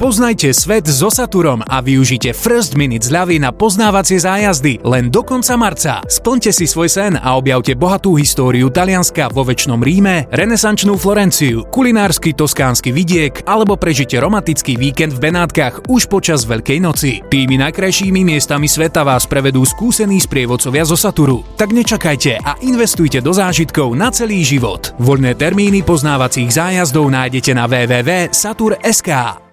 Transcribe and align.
Spoznajte 0.00 0.56
svet 0.56 0.88
so 0.88 1.12
Saturom 1.12 1.60
a 1.60 1.84
využite 1.84 2.32
First 2.32 2.72
Minute 2.72 3.04
zľavy 3.04 3.36
na 3.36 3.52
poznávacie 3.52 4.16
zájazdy 4.16 4.80
len 4.80 5.12
do 5.12 5.20
konca 5.20 5.60
marca. 5.60 6.00
Splňte 6.08 6.56
si 6.56 6.64
svoj 6.64 6.88
sen 6.88 7.20
a 7.20 7.36
objavte 7.36 7.76
bohatú 7.76 8.16
históriu 8.16 8.72
Talianska 8.72 9.28
vo 9.28 9.44
väčšnom 9.44 9.76
Ríme, 9.76 10.24
renesančnú 10.32 10.96
Florenciu, 10.96 11.68
kulinársky 11.68 12.32
toskánsky 12.32 12.96
vidiek 12.96 13.44
alebo 13.44 13.76
prežite 13.76 14.16
romantický 14.16 14.80
víkend 14.80 15.20
v 15.20 15.28
Benátkach 15.28 15.84
už 15.84 16.08
počas 16.08 16.48
Veľkej 16.48 16.80
noci. 16.80 17.20
Tými 17.20 17.60
najkrajšími 17.60 18.24
miestami 18.24 18.72
sveta 18.72 19.04
vás 19.04 19.28
prevedú 19.28 19.68
skúsení 19.68 20.16
sprievodcovia 20.16 20.88
zo 20.88 20.96
Saturu. 20.96 21.44
Tak 21.60 21.76
nečakajte 21.76 22.40
a 22.40 22.56
investujte 22.64 23.20
do 23.20 23.36
zážitkov 23.36 23.92
na 23.92 24.08
celý 24.08 24.48
život. 24.48 24.96
Voľné 24.96 25.36
termíny 25.36 25.84
poznávacích 25.84 26.48
zájazdov 26.48 27.04
nájdete 27.12 27.52
na 27.52 27.68
www.satur.sk. 27.68 29.49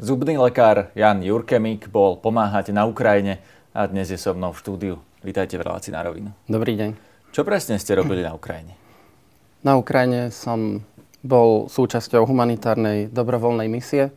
Zubný 0.00 0.40
lekár 0.40 0.88
Jan 0.96 1.20
Jurkemik 1.20 1.92
bol 1.92 2.16
pomáhať 2.16 2.72
na 2.72 2.88
Ukrajine 2.88 3.36
a 3.76 3.84
dnes 3.84 4.08
je 4.08 4.16
so 4.16 4.32
mnou 4.32 4.56
v 4.56 4.60
štúdiu. 4.64 4.94
Vítajte 5.20 5.60
v 5.60 5.68
relácii 5.68 5.92
na 5.92 6.00
rovinu. 6.00 6.32
Dobrý 6.48 6.72
deň. 6.72 6.96
Čo 7.36 7.44
presne 7.44 7.76
ste 7.76 7.92
robili 8.00 8.24
na 8.24 8.32
Ukrajine? 8.32 8.80
Na 9.68 9.76
Ukrajine 9.76 10.32
som 10.32 10.80
bol 11.20 11.68
súčasťou 11.68 12.24
humanitárnej 12.24 13.12
dobrovoľnej 13.12 13.68
misie, 13.68 14.08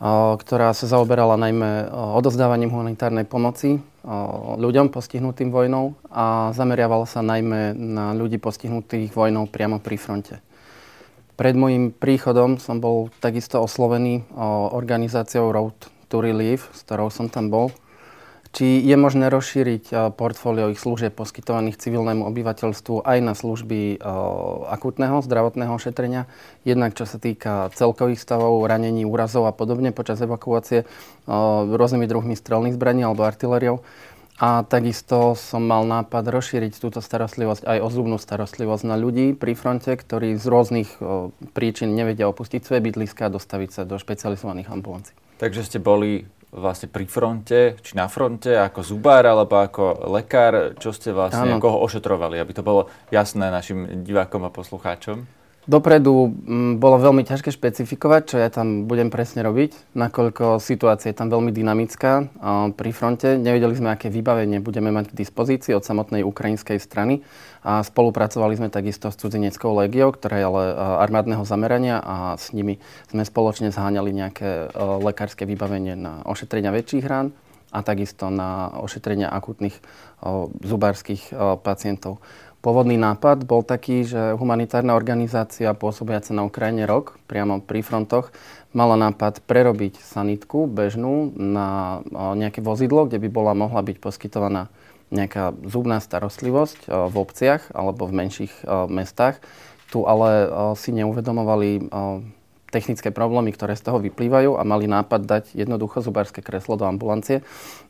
ktorá 0.00 0.72
sa 0.72 0.88
zaoberala 0.88 1.36
najmä 1.36 1.92
odozdávaním 1.92 2.72
humanitárnej 2.72 3.28
pomoci 3.28 3.84
ľuďom 4.56 4.88
postihnutým 4.88 5.52
vojnou 5.52 5.92
a 6.08 6.56
zameriavala 6.56 7.04
sa 7.04 7.20
najmä 7.20 7.76
na 7.76 8.16
ľudí 8.16 8.40
postihnutých 8.40 9.12
vojnou 9.12 9.44
priamo 9.44 9.76
pri 9.76 10.00
fronte. 10.00 10.40
Pred 11.40 11.56
môjim 11.56 11.88
príchodom 11.88 12.60
som 12.60 12.84
bol 12.84 13.08
takisto 13.16 13.64
oslovený 13.64 14.28
organizáciou 14.76 15.48
Road 15.48 15.88
to 16.12 16.20
Relief, 16.20 16.68
s 16.76 16.84
ktorou 16.84 17.08
som 17.08 17.32
tam 17.32 17.48
bol. 17.48 17.72
Či 18.50 18.82
je 18.82 18.92
možné 18.98 19.32
rozšíriť 19.32 20.12
portfólio 20.20 20.68
ich 20.68 20.82
služieb 20.82 21.16
poskytovaných 21.16 21.80
civilnému 21.80 22.28
obyvateľstvu 22.28 23.08
aj 23.08 23.18
na 23.24 23.32
služby 23.32 24.02
akutného 24.68 25.24
zdravotného 25.24 25.72
ošetrenia, 25.72 26.28
jednak 26.66 26.92
čo 26.92 27.08
sa 27.08 27.16
týka 27.16 27.72
celkových 27.72 28.20
stavov, 28.20 28.66
ranení, 28.68 29.08
úrazov 29.08 29.48
a 29.48 29.56
podobne 29.56 29.96
počas 29.96 30.20
evakuácie 30.20 30.84
rôznymi 31.70 32.04
druhmi 32.04 32.36
strelných 32.36 32.76
zbraní 32.76 33.06
alebo 33.06 33.24
artilériou 33.24 33.80
a 34.40 34.64
takisto 34.64 35.36
som 35.36 35.60
mal 35.68 35.84
nápad 35.84 36.24
rozšíriť 36.32 36.80
túto 36.80 37.04
starostlivosť 37.04 37.68
aj 37.68 37.78
o 37.84 37.88
zubnú 37.92 38.16
starostlivosť 38.16 38.88
na 38.88 38.96
ľudí 38.96 39.36
pri 39.36 39.52
fronte, 39.52 39.92
ktorí 39.92 40.40
z 40.40 40.46
rôznych 40.48 40.88
o, 40.96 41.28
príčin 41.52 41.92
nevedia 41.92 42.24
opustiť 42.24 42.64
svoje 42.64 42.80
bydliska 42.80 43.28
a 43.28 43.34
dostaviť 43.36 43.70
sa 43.70 43.82
do 43.84 44.00
špecializovaných 44.00 44.72
ambulancií. 44.72 45.12
Takže 45.36 45.60
ste 45.68 45.76
boli 45.76 46.24
vlastne 46.50 46.88
pri 46.88 47.04
fronte, 47.04 47.76
či 47.84 47.94
na 47.94 48.08
fronte, 48.08 48.56
ako 48.56 48.80
zubár 48.80 49.28
alebo 49.28 49.60
ako 49.60 50.08
lekár, 50.08 50.74
čo 50.80 50.90
ste 50.90 51.12
vlastne, 51.12 51.60
ano. 51.60 51.62
koho 51.62 51.78
ošetrovali, 51.84 52.40
aby 52.40 52.52
to 52.56 52.64
bolo 52.64 52.88
jasné 53.12 53.52
našim 53.52 54.02
divákom 54.02 54.42
a 54.48 54.50
poslucháčom? 54.50 55.39
Dopredu 55.68 56.32
m, 56.48 56.80
bolo 56.80 56.96
veľmi 56.96 57.20
ťažké 57.20 57.52
špecifikovať, 57.52 58.22
čo 58.26 58.36
ja 58.40 58.48
tam 58.48 58.88
budem 58.88 59.12
presne 59.12 59.44
robiť, 59.44 59.92
nakoľko 59.92 60.56
situácia 60.56 61.12
je 61.12 61.18
tam 61.20 61.28
veľmi 61.28 61.52
dynamická 61.52 62.26
pri 62.74 62.90
fronte. 62.96 63.36
Nevedeli 63.36 63.76
sme, 63.76 63.92
aké 63.92 64.08
vybavenie 64.08 64.58
budeme 64.58 64.88
mať 64.88 65.12
k 65.12 65.20
dispozícii 65.20 65.76
od 65.76 65.84
samotnej 65.84 66.24
ukrajinskej 66.24 66.80
strany 66.80 67.20
a 67.60 67.84
spolupracovali 67.84 68.56
sme 68.56 68.72
takisto 68.72 69.12
s 69.12 69.20
cudzineckou 69.20 69.76
legiou, 69.76 70.16
ktorá 70.16 70.40
je 70.40 70.48
ale 70.48 70.64
armádneho 71.06 71.44
zamerania 71.44 72.00
a 72.00 72.40
s 72.40 72.56
nimi 72.56 72.80
sme 73.12 73.22
spoločne 73.22 73.68
zháňali 73.68 74.10
nejaké 74.16 74.72
lekárske 75.04 75.44
vybavenie 75.44 75.92
na 75.92 76.24
ošetrenia 76.24 76.72
väčších 76.72 77.04
rán 77.04 77.36
a 77.70 77.84
takisto 77.86 78.32
na 78.32 78.74
ošetrenia 78.80 79.30
akutných 79.30 79.76
zubárskych 80.64 81.30
pacientov. 81.62 82.18
Pôvodný 82.60 83.00
nápad 83.00 83.48
bol 83.48 83.64
taký, 83.64 84.04
že 84.04 84.36
humanitárna 84.36 84.92
organizácia 84.92 85.72
pôsobiaca 85.72 86.36
na 86.36 86.44
Ukrajine 86.44 86.84
rok, 86.84 87.16
priamo 87.24 87.64
pri 87.64 87.80
frontoch, 87.80 88.28
mala 88.76 89.00
nápad 89.00 89.40
prerobiť 89.48 89.96
sanitku 89.96 90.68
bežnú 90.68 91.32
na 91.40 92.00
nejaké 92.12 92.60
vozidlo, 92.60 93.08
kde 93.08 93.16
by 93.16 93.28
bola 93.32 93.56
mohla 93.56 93.80
byť 93.80 93.96
poskytovaná 93.96 94.68
nejaká 95.08 95.56
zubná 95.66 96.04
starostlivosť 96.04 96.86
v 96.86 97.14
obciach 97.16 97.72
alebo 97.72 98.04
v 98.04 98.28
menších 98.28 98.52
mestách. 98.92 99.40
Tu 99.88 100.04
ale 100.04 100.46
si 100.76 100.92
neuvedomovali 100.94 101.90
technické 102.70 103.10
problémy, 103.10 103.50
ktoré 103.50 103.74
z 103.74 103.90
toho 103.90 103.98
vyplývajú 103.98 104.56
a 104.56 104.62
mali 104.62 104.86
nápad 104.86 105.20
dať 105.26 105.44
jednoducho 105.58 106.00
zubárske 106.00 106.38
kreslo 106.40 106.78
do 106.78 106.86
ambulancie 106.86 107.42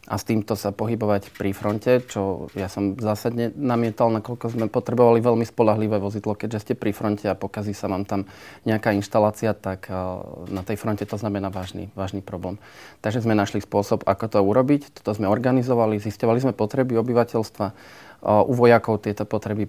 a 0.09 0.17
s 0.17 0.25
týmto 0.25 0.57
sa 0.57 0.73
pohybovať 0.73 1.37
pri 1.37 1.53
fronte, 1.53 2.01
čo 2.09 2.49
ja 2.57 2.67
som 2.73 2.97
zásadne 2.97 3.53
namietal, 3.55 4.09
nakoľko 4.11 4.57
sme 4.57 4.67
potrebovali 4.73 5.21
veľmi 5.21 5.45
spolahlivé 5.45 6.01
vozidlo, 6.01 6.33
keďže 6.35 6.59
ste 6.65 6.75
pri 6.75 6.97
fronte 6.97 7.29
a 7.29 7.37
pokazí 7.39 7.77
sa 7.77 7.87
vám 7.87 8.09
tam 8.09 8.27
nejaká 8.65 8.97
inštalácia, 8.97 9.53
tak 9.53 9.93
na 10.49 10.65
tej 10.65 10.81
fronte 10.81 11.05
to 11.05 11.21
znamená 11.21 11.53
vážny, 11.53 11.93
vážny 11.93 12.25
problém. 12.25 12.57
Takže 13.05 13.23
sme 13.23 13.39
našli 13.39 13.61
spôsob, 13.61 14.09
ako 14.09 14.25
to 14.27 14.41
urobiť. 14.41 14.99
Toto 14.99 15.13
sme 15.15 15.29
organizovali, 15.29 16.01
zistovali 16.01 16.41
sme 16.41 16.57
potreby 16.57 16.97
obyvateľstva. 16.99 17.67
U 18.21 18.53
vojakov 18.53 19.01
tieto 19.01 19.25
potreby 19.25 19.65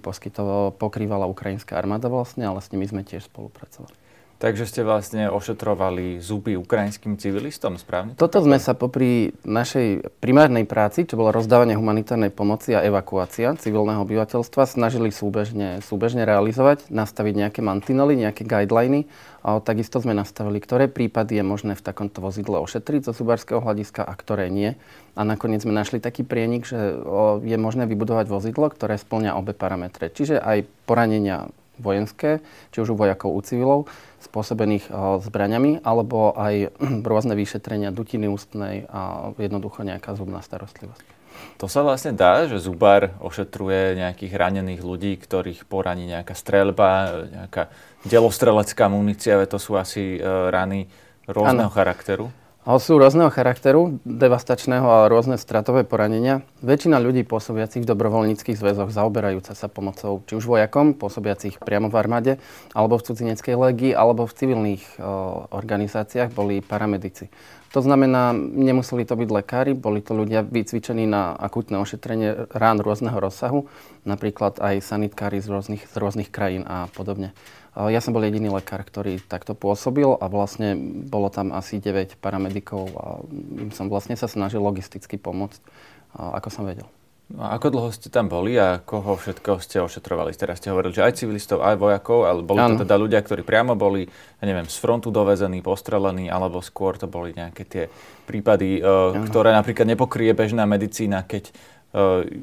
pokrývala 0.76 1.30
ukrajinská 1.30 1.78
armáda 1.78 2.12
vlastne, 2.12 2.48
ale 2.48 2.60
s 2.60 2.72
nimi 2.76 2.84
sme 2.84 3.06
tiež 3.06 3.30
spolupracovali. 3.30 4.01
Takže 4.42 4.66
ste 4.66 4.82
vlastne 4.82 5.30
ošetrovali 5.30 6.18
zuby 6.18 6.58
ukrajinským 6.58 7.14
civilistom, 7.22 7.78
správne? 7.78 8.18
Toto 8.18 8.42
sme 8.42 8.58
sa 8.58 8.74
popri 8.74 9.38
našej 9.46 10.18
primárnej 10.18 10.66
práci, 10.66 11.06
čo 11.06 11.14
bolo 11.14 11.30
rozdávanie 11.30 11.78
humanitárnej 11.78 12.34
pomoci 12.34 12.74
a 12.74 12.82
evakuácia 12.82 13.54
civilného 13.54 14.02
obyvateľstva, 14.02 14.66
snažili 14.66 15.14
súbežne, 15.14 15.86
súbežne 15.86 16.26
realizovať, 16.26 16.90
nastaviť 16.90 17.34
nejaké 17.38 17.62
mantinely, 17.62 18.18
nejaké 18.18 18.42
guideliny. 18.42 19.06
A 19.46 19.62
takisto 19.62 20.02
sme 20.02 20.18
nastavili, 20.18 20.58
ktoré 20.58 20.90
prípady 20.90 21.38
je 21.38 21.46
možné 21.46 21.74
v 21.78 21.86
takomto 21.86 22.26
vozidle 22.26 22.58
ošetriť 22.66 23.10
zo 23.10 23.14
zubárskeho 23.14 23.62
hľadiska 23.62 24.02
a 24.02 24.14
ktoré 24.18 24.50
nie. 24.50 24.74
A 25.14 25.22
nakoniec 25.22 25.62
sme 25.62 25.74
našli 25.74 26.02
taký 26.02 26.26
prienik, 26.26 26.66
že 26.66 26.98
je 27.46 27.58
možné 27.62 27.86
vybudovať 27.86 28.26
vozidlo, 28.26 28.74
ktoré 28.74 28.98
splňa 28.98 29.38
obe 29.38 29.54
parametre. 29.54 30.10
Čiže 30.10 30.42
aj 30.42 30.66
poranenia 30.90 31.54
vojenské, 31.82 32.46
či 32.70 32.78
už 32.80 32.94
u 32.94 32.96
vojakov, 32.96 33.34
u 33.34 33.42
civilov, 33.42 33.80
spôsobených 34.22 34.88
eh, 34.88 34.94
zbraňami, 35.20 35.82
alebo 35.82 36.32
aj 36.38 36.78
rôzne 37.10 37.34
vyšetrenia 37.34 37.90
dutiny 37.90 38.30
ústnej 38.30 38.86
a 38.88 39.34
jednoducho 39.42 39.82
nejaká 39.82 40.14
zubná 40.14 40.40
starostlivosť. 40.46 41.20
To 41.58 41.66
sa 41.66 41.82
vlastne 41.82 42.14
dá, 42.14 42.46
že 42.46 42.62
zubár 42.62 43.18
ošetruje 43.18 43.98
nejakých 43.98 44.34
ranených 44.38 44.82
ľudí, 44.86 45.18
ktorých 45.18 45.66
poraní 45.66 46.06
nejaká 46.06 46.38
streľba, 46.38 46.90
nejaká 47.34 47.74
delostrelecká 48.06 48.86
munícia, 48.92 49.42
to 49.50 49.58
sú 49.58 49.74
asi 49.76 50.22
eh, 50.22 50.26
rany 50.54 50.86
rôzneho 51.26 51.70
ano. 51.70 51.74
charakteru? 51.74 52.26
Sú 52.62 53.02
rôzneho 53.02 53.34
charakteru, 53.34 53.98
devastačného 54.06 54.86
a 54.86 55.10
rôzne 55.10 55.42
stratové 55.42 55.82
poranenia. 55.82 56.46
Väčšina 56.62 57.02
ľudí 57.02 57.26
pôsobiacich 57.26 57.82
v 57.82 57.90
dobrovoľníckých 57.90 58.54
zväzoch 58.54 58.94
zaoberajúca 58.94 59.58
sa 59.58 59.66
pomocou 59.66 60.22
či 60.30 60.38
už 60.38 60.46
vojakom, 60.46 60.94
pôsobiacich 60.94 61.58
priamo 61.58 61.90
v 61.90 61.98
armáde, 61.98 62.34
alebo 62.78 63.02
v 63.02 63.10
cudzineckej 63.10 63.58
legii, 63.58 63.98
alebo 63.98 64.30
v 64.30 64.36
civilných 64.38 65.02
o, 65.02 65.50
organizáciách 65.50 66.38
boli 66.38 66.62
paramedici. 66.62 67.34
To 67.74 67.82
znamená, 67.82 68.30
nemuseli 68.38 69.10
to 69.10 69.18
byť 69.18 69.30
lekári, 69.42 69.74
boli 69.74 70.06
to 70.06 70.14
ľudia 70.14 70.46
vycvičení 70.46 71.10
na 71.10 71.34
akutné 71.34 71.82
ošetrenie 71.82 72.46
rán 72.54 72.78
rôzneho 72.78 73.18
rozsahu, 73.18 73.74
napríklad 74.06 74.62
aj 74.62 74.86
sanitkári 74.86 75.42
z 75.42 75.50
rôznych, 75.50 75.90
z 75.90 75.96
rôznych 75.98 76.30
krajín 76.30 76.70
a 76.70 76.86
podobne. 76.94 77.34
Ja 77.72 78.04
som 78.04 78.12
bol 78.12 78.28
jediný 78.28 78.52
lekár, 78.52 78.84
ktorý 78.84 79.24
takto 79.24 79.56
pôsobil 79.56 80.08
a 80.20 80.26
vlastne 80.28 80.76
bolo 81.08 81.32
tam 81.32 81.56
asi 81.56 81.80
9 81.80 82.20
paramedikov 82.20 82.84
a 83.00 83.06
im 83.32 83.72
som 83.72 83.88
vlastne 83.88 84.20
sa 84.20 84.28
snažil 84.28 84.60
logisticky 84.60 85.16
pomôcť, 85.16 85.64
ako 86.12 86.50
som 86.52 86.68
vedel. 86.68 86.84
No 87.32 87.48
a 87.48 87.56
ako 87.56 87.72
dlho 87.72 87.90
ste 87.96 88.12
tam 88.12 88.28
boli 88.28 88.60
a 88.60 88.84
koho 88.84 89.16
všetko 89.16 89.64
ste 89.64 89.80
ošetrovali? 89.80 90.36
Teraz 90.36 90.60
ste 90.60 90.68
hovorili, 90.68 91.00
že 91.00 91.08
aj 91.08 91.16
civilistov, 91.16 91.64
aj 91.64 91.80
vojakov, 91.80 92.28
ale 92.28 92.44
boli 92.44 92.60
ano. 92.60 92.76
to 92.76 92.84
teda 92.84 93.00
ľudia, 93.00 93.24
ktorí 93.24 93.48
priamo 93.48 93.72
boli, 93.80 94.04
ja 94.12 94.44
neviem, 94.44 94.68
z 94.68 94.76
frontu 94.76 95.08
dovezení, 95.16 95.64
postrelení, 95.64 96.28
alebo 96.28 96.60
skôr 96.60 97.00
to 97.00 97.08
boli 97.08 97.32
nejaké 97.32 97.64
tie 97.64 97.84
prípady, 98.28 98.84
uh, 98.84 99.16
ktoré 99.32 99.56
napríklad 99.56 99.88
nepokrie 99.88 100.36
bežná 100.36 100.68
medicína, 100.68 101.24
keď 101.24 101.56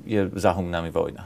je 0.05 0.29
za 0.37 0.53
humnami 0.53 0.93
vojna. 0.93 1.25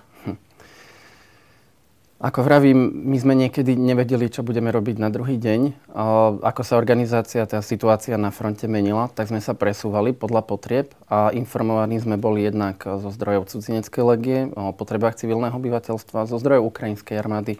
Ako 2.22 2.46
vravím, 2.46 3.02
my 3.10 3.18
sme 3.18 3.34
niekedy 3.34 3.74
nevedeli, 3.74 4.30
čo 4.30 4.46
budeme 4.46 4.70
robiť 4.70 4.94
na 4.94 5.10
druhý 5.10 5.42
deň. 5.42 5.90
Ako 6.38 6.62
sa 6.62 6.78
organizácia, 6.78 7.42
tá 7.50 7.58
situácia 7.58 8.14
na 8.14 8.30
fronte 8.30 8.70
menila, 8.70 9.10
tak 9.10 9.34
sme 9.34 9.42
sa 9.42 9.58
presúvali 9.58 10.14
podľa 10.14 10.46
potrieb 10.46 10.94
a 11.10 11.34
informovaní 11.34 11.98
sme 11.98 12.14
boli 12.14 12.46
jednak 12.46 12.78
zo 12.86 13.10
zdrojov 13.10 13.50
cudzineckej 13.50 14.02
legie 14.06 14.40
o 14.54 14.70
potrebách 14.70 15.18
civilného 15.18 15.50
obyvateľstva, 15.50 16.30
zo 16.30 16.38
zdrojov 16.38 16.70
ukrajinskej 16.70 17.18
armády, 17.18 17.58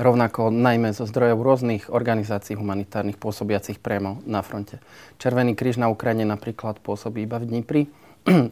rovnako 0.00 0.48
najmä 0.48 0.96
zo 0.96 1.04
zdrojov 1.04 1.44
rôznych 1.44 1.92
organizácií 1.92 2.56
humanitárnych 2.56 3.20
pôsobiacich 3.20 3.76
priamo 3.76 4.24
na 4.24 4.40
fronte. 4.40 4.80
Červený 5.20 5.52
kríž 5.52 5.76
na 5.76 5.92
Ukrajine 5.92 6.24
napríklad 6.24 6.80
pôsobí 6.80 7.28
iba 7.28 7.36
v 7.36 7.44
Dnipri 7.44 7.82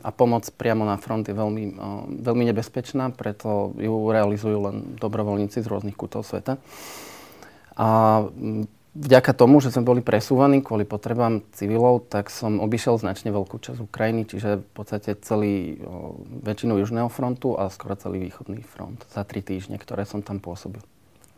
a 0.06 0.10
pomoc 0.12 0.48
priamo 0.54 0.84
na 0.84 0.96
front 0.96 1.26
je 1.26 1.34
veľmi, 1.36 1.76
veľmi 2.22 2.44
nebezpečná, 2.52 3.12
preto 3.12 3.76
ju 3.76 4.10
realizujú 4.10 4.58
len 4.70 4.76
dobrovoľníci 4.96 5.62
z 5.62 5.66
rôznych 5.66 5.96
kútov 5.96 6.24
sveta. 6.24 6.58
A 7.76 7.88
vďaka 8.96 9.36
tomu, 9.36 9.60
že 9.60 9.68
sme 9.68 9.84
boli 9.84 10.00
presúvaní 10.00 10.64
kvôli 10.64 10.88
potrebám 10.88 11.44
civilov, 11.52 12.08
tak 12.08 12.32
som 12.32 12.58
obišiel 12.64 12.96
značne 12.96 13.28
veľkú 13.28 13.60
časť 13.60 13.84
Ukrajiny, 13.84 14.24
čiže 14.24 14.64
v 14.64 14.70
podstate 14.72 15.12
celý, 15.20 15.84
o, 15.84 16.16
väčšinu 16.40 16.80
Južného 16.80 17.12
frontu 17.12 17.52
a 17.60 17.68
skoro 17.68 17.92
celý 18.00 18.24
východný 18.24 18.64
front 18.64 19.04
za 19.12 19.22
tri 19.28 19.44
týždne, 19.44 19.76
ktoré 19.76 20.08
som 20.08 20.24
tam 20.24 20.40
pôsobil. 20.40 20.80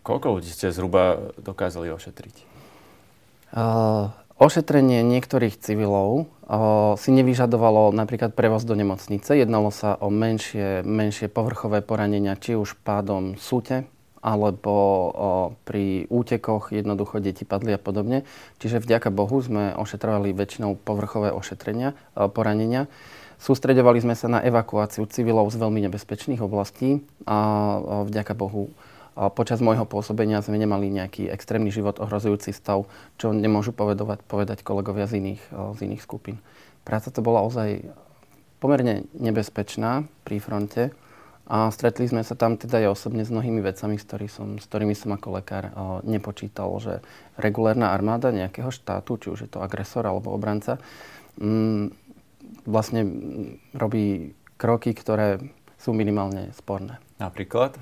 Koľko 0.06 0.38
ľudí 0.38 0.48
ste 0.48 0.70
zhruba 0.70 1.34
dokázali 1.42 1.90
ošetriť? 1.90 2.46
Uh, 3.48 4.12
ošetrenie 4.38 5.02
niektorých 5.02 5.58
civilov 5.58 6.30
uh, 6.46 6.94
si 6.94 7.10
nevyžadovalo 7.10 7.90
napríklad 7.90 8.32
prevoz 8.32 8.62
do 8.62 8.78
nemocnice. 8.78 9.34
Jednalo 9.34 9.74
sa 9.74 9.98
o 9.98 10.08
menšie, 10.08 10.86
menšie 10.86 11.26
povrchové 11.26 11.82
poranenia, 11.82 12.38
či 12.38 12.54
už 12.54 12.78
pádom 12.86 13.34
súte, 13.34 13.84
alebo 14.18 14.74
o, 14.74 15.10
pri 15.62 16.10
útekoch 16.10 16.74
jednoducho 16.74 17.22
deti 17.22 17.46
padli 17.46 17.70
a 17.74 17.78
podobne. 17.78 18.26
Čiže 18.58 18.82
vďaka 18.82 19.14
Bohu 19.14 19.38
sme 19.38 19.78
ošetrovali 19.78 20.34
väčšinou 20.34 20.74
povrchové 20.74 21.30
ošetrenia, 21.30 21.94
o, 22.18 22.26
poranenia. 22.26 22.90
Sústredovali 23.38 24.02
sme 24.02 24.18
sa 24.18 24.26
na 24.26 24.42
evakuáciu 24.42 25.06
civilov 25.06 25.54
z 25.54 25.62
veľmi 25.62 25.78
nebezpečných 25.86 26.42
oblastí 26.42 27.06
a 27.30 27.38
o, 27.38 28.10
vďaka 28.10 28.34
Bohu 28.34 28.74
počas 29.34 29.58
môjho 29.58 29.82
pôsobenia 29.82 30.38
sme 30.38 30.62
nemali 30.62 30.86
nejaký 30.94 31.26
extrémny 31.26 31.74
život 31.74 31.98
ohrozujúci 31.98 32.54
stav, 32.54 32.86
čo 33.18 33.34
nemôžu 33.34 33.74
povedovať, 33.74 34.22
povedať 34.22 34.62
kolegovia 34.62 35.10
z 35.10 35.18
iných, 35.18 35.42
z 35.74 35.78
iných 35.82 36.02
skupín. 36.02 36.38
Práca 36.86 37.10
to 37.10 37.18
bola 37.18 37.42
ozaj 37.42 37.82
pomerne 38.62 39.06
nebezpečná 39.14 40.06
pri 40.22 40.38
fronte. 40.38 40.82
A 41.48 41.72
stretli 41.72 42.04
sme 42.04 42.20
sa 42.20 42.36
tam 42.36 42.60
teda 42.60 42.76
aj 42.84 42.92
osobne 42.92 43.24
s 43.24 43.32
mnohými 43.32 43.64
vecami, 43.64 43.96
s, 43.96 44.04
ktorý 44.04 44.28
som, 44.28 44.60
s 44.60 44.68
ktorými 44.68 44.92
som 44.92 45.16
ako 45.16 45.40
lekár 45.40 45.72
o, 45.72 46.04
nepočítal, 46.04 46.68
že 46.76 47.00
regulárna 47.40 47.96
armáda 47.96 48.28
nejakého 48.28 48.68
štátu, 48.68 49.16
či 49.16 49.32
už 49.32 49.48
je 49.48 49.50
to 49.56 49.64
agresor 49.64 50.04
alebo 50.04 50.28
obranca, 50.28 50.76
mm, 51.40 51.88
vlastne 52.68 53.00
robí 53.72 54.36
kroky, 54.60 54.92
ktoré 54.92 55.40
sú 55.80 55.96
minimálne 55.96 56.52
sporné. 56.52 57.00
Napríklad? 57.16 57.80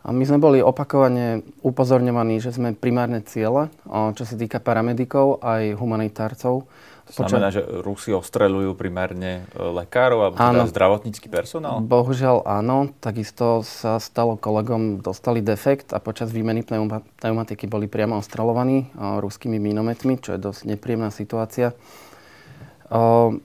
A 0.00 0.16
my 0.16 0.24
sme 0.24 0.40
boli 0.40 0.58
opakovane 0.64 1.44
upozorňovaní, 1.60 2.40
že 2.40 2.56
sme 2.56 2.72
primárne 2.72 3.20
ciele, 3.20 3.68
čo 3.88 4.24
sa 4.24 4.34
týka 4.34 4.56
paramedikov 4.56 5.44
aj 5.44 5.76
humanitárcov 5.76 6.64
to 7.10 7.26
znamená, 7.26 7.50
že 7.50 7.62
Rusi 7.82 8.14
ostreľujú 8.14 8.78
primárne 8.78 9.42
e, 9.50 9.58
lekárov 9.58 10.30
alebo 10.30 10.36
teda 10.38 10.70
zdravotnícky 10.70 11.26
personál? 11.26 11.82
Bohužiaľ 11.82 12.46
áno. 12.46 12.94
Takisto 13.02 13.66
sa 13.66 13.98
stalo 13.98 14.38
kolegom, 14.38 15.02
dostali 15.02 15.42
defekt 15.42 15.90
a 15.90 15.98
počas 15.98 16.30
výmeny 16.30 16.62
pneumatiky 16.62 17.66
boli 17.66 17.90
priamo 17.90 18.22
ostreľovaní 18.22 18.94
uh, 18.94 19.18
ruskými 19.18 19.58
minometmi, 19.58 20.22
čo 20.22 20.36
je 20.36 20.40
dosť 20.40 20.70
nepríjemná 20.70 21.10
situácia. 21.10 21.74
Uh, 22.86 23.42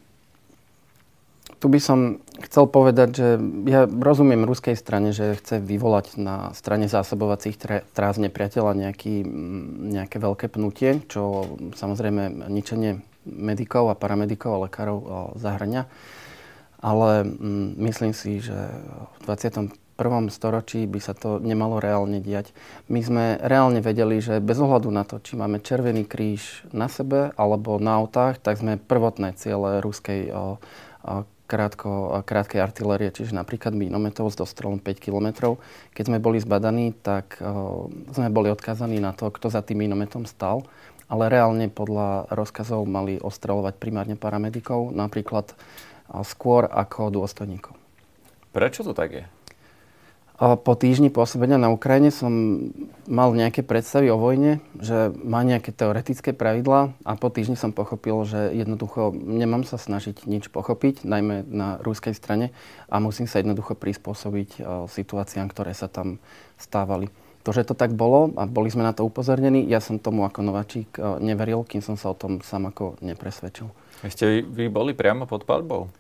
tu 1.58 1.66
by 1.66 1.80
som 1.82 2.22
chcel 2.46 2.70
povedať, 2.70 3.10
že 3.18 3.28
ja 3.66 3.90
rozumiem 3.90 4.46
ruskej 4.46 4.78
strane, 4.78 5.12
že 5.12 5.36
chce 5.36 5.58
vyvolať 5.60 6.16
na 6.22 6.54
strane 6.54 6.86
zásobovacích 6.86 7.58
tráz 7.92 8.16
nepriateľa 8.22 8.78
nejaký, 8.88 9.26
nejaké 9.98 10.18
veľké 10.22 10.48
pnutie, 10.54 11.02
čo 11.10 11.50
samozrejme 11.74 12.48
ničenie 12.48 13.02
medikov 13.26 13.90
a 13.90 13.98
paramedikov 13.98 14.56
a 14.56 14.64
lekárov 14.70 14.98
zahrania. 15.42 15.90
Ale 16.78 17.26
myslím 17.82 18.14
si, 18.14 18.38
že 18.38 18.54
v 19.18 19.26
21. 19.26 19.74
storočí 20.30 20.86
by 20.86 21.00
sa 21.02 21.18
to 21.18 21.42
nemalo 21.42 21.82
reálne 21.82 22.22
diať. 22.22 22.54
My 22.86 23.02
sme 23.02 23.42
reálne 23.42 23.82
vedeli, 23.82 24.22
že 24.22 24.38
bez 24.38 24.62
ohľadu 24.62 24.94
na 24.94 25.02
to, 25.02 25.18
či 25.18 25.34
máme 25.34 25.66
Červený 25.66 26.06
kríž 26.06 26.70
na 26.70 26.86
sebe 26.86 27.34
alebo 27.34 27.82
na 27.82 27.98
autách, 27.98 28.38
tak 28.38 28.62
sme 28.62 28.78
prvotné 28.78 29.34
ciele 29.34 29.82
ruskej 29.82 30.30
krátko, 31.46 32.22
krátkej 32.26 32.62
artilérie, 32.62 33.14
čiže 33.14 33.38
napríklad 33.38 33.78
minometov 33.78 34.34
s 34.34 34.38
dostrelom 34.38 34.82
5 34.82 34.98
km. 34.98 35.58
Keď 35.94 36.04
sme 36.10 36.18
boli 36.18 36.42
zbadaní, 36.42 36.94
tak 37.06 37.38
o, 37.42 37.88
sme 38.14 38.34
boli 38.34 38.50
odkázaní 38.50 38.98
na 38.98 39.14
to, 39.14 39.30
kto 39.30 39.54
za 39.54 39.62
tým 39.62 39.86
minometom 39.86 40.26
stal 40.26 40.66
ale 41.06 41.30
reálne 41.30 41.70
podľa 41.70 42.34
rozkazov 42.34 42.90
mali 42.90 43.22
ostreľovať 43.22 43.78
primárne 43.78 44.18
paramedikov, 44.18 44.90
napríklad 44.90 45.54
skôr 46.26 46.66
ako 46.66 47.14
dôstojníkov. 47.14 47.78
Prečo 48.54 48.82
to 48.86 48.94
tak 48.96 49.10
je? 49.14 49.26
Po 50.36 50.76
týždni 50.76 51.08
pôsobenia 51.16 51.56
na 51.56 51.72
Ukrajine 51.72 52.12
som 52.12 52.60
mal 53.08 53.32
nejaké 53.32 53.64
predstavy 53.64 54.12
o 54.12 54.20
vojne, 54.20 54.60
že 54.84 55.16
má 55.24 55.40
nejaké 55.48 55.72
teoretické 55.72 56.36
pravidlá 56.36 56.92
a 57.08 57.12
po 57.16 57.32
týždni 57.32 57.56
som 57.56 57.72
pochopil, 57.72 58.20
že 58.28 58.52
jednoducho 58.52 59.16
nemám 59.16 59.64
sa 59.64 59.80
snažiť 59.80 60.28
nič 60.28 60.52
pochopiť, 60.52 61.08
najmä 61.08 61.48
na 61.48 61.80
ruskej 61.80 62.12
strane 62.12 62.52
a 62.92 63.00
musím 63.00 63.32
sa 63.32 63.40
jednoducho 63.40 63.80
prispôsobiť 63.80 64.60
situáciám, 64.92 65.48
ktoré 65.48 65.72
sa 65.72 65.88
tam 65.88 66.20
stávali. 66.60 67.08
To, 67.48 67.56
že 67.56 67.64
to 67.64 67.78
tak 67.78 67.96
bolo 67.96 68.36
a 68.36 68.44
boli 68.44 68.68
sme 68.68 68.84
na 68.84 68.92
to 68.92 69.08
upozornení, 69.08 69.64
ja 69.70 69.80
som 69.80 70.02
tomu 70.02 70.26
ako 70.26 70.42
nováčik 70.42 70.98
e, 70.98 71.22
neveril, 71.22 71.62
kým 71.62 71.78
som 71.78 71.94
sa 71.94 72.10
o 72.10 72.18
tom 72.18 72.42
sám 72.42 72.74
ako 72.74 72.98
nepresvedčil. 73.06 73.70
Ste 74.10 74.26
vy, 74.26 74.40
vy 74.42 74.66
boli 74.74 74.98
priamo 74.98 75.30
pod 75.30 75.46
palbou? 75.46 75.94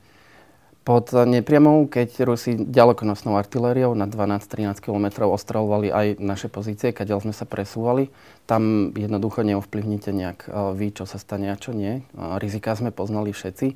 Pod 0.85 1.09
nepriamou, 1.09 1.89
keď 1.89 2.29
Rusi 2.29 2.53
ďalekonosnou 2.53 3.41
artilériou 3.41 3.97
na 3.97 4.05
12-13 4.05 4.77
km 4.85 5.25
ostreľovali 5.25 5.89
aj 5.89 6.07
naše 6.21 6.45
pozície, 6.45 6.93
keď 6.93 7.17
sme 7.25 7.33
sa 7.33 7.49
presúvali. 7.49 8.13
Tam 8.45 8.93
jednoducho 8.93 9.41
neovplyvnite 9.41 10.13
nejak 10.13 10.45
e, 10.45 10.49
vy, 10.77 10.93
čo 10.93 11.09
sa 11.09 11.17
stane 11.17 11.49
a 11.49 11.57
čo 11.57 11.73
nie. 11.73 12.05
Rizika 12.37 12.77
sme 12.77 12.93
poznali 12.93 13.33
všetci. 13.33 13.73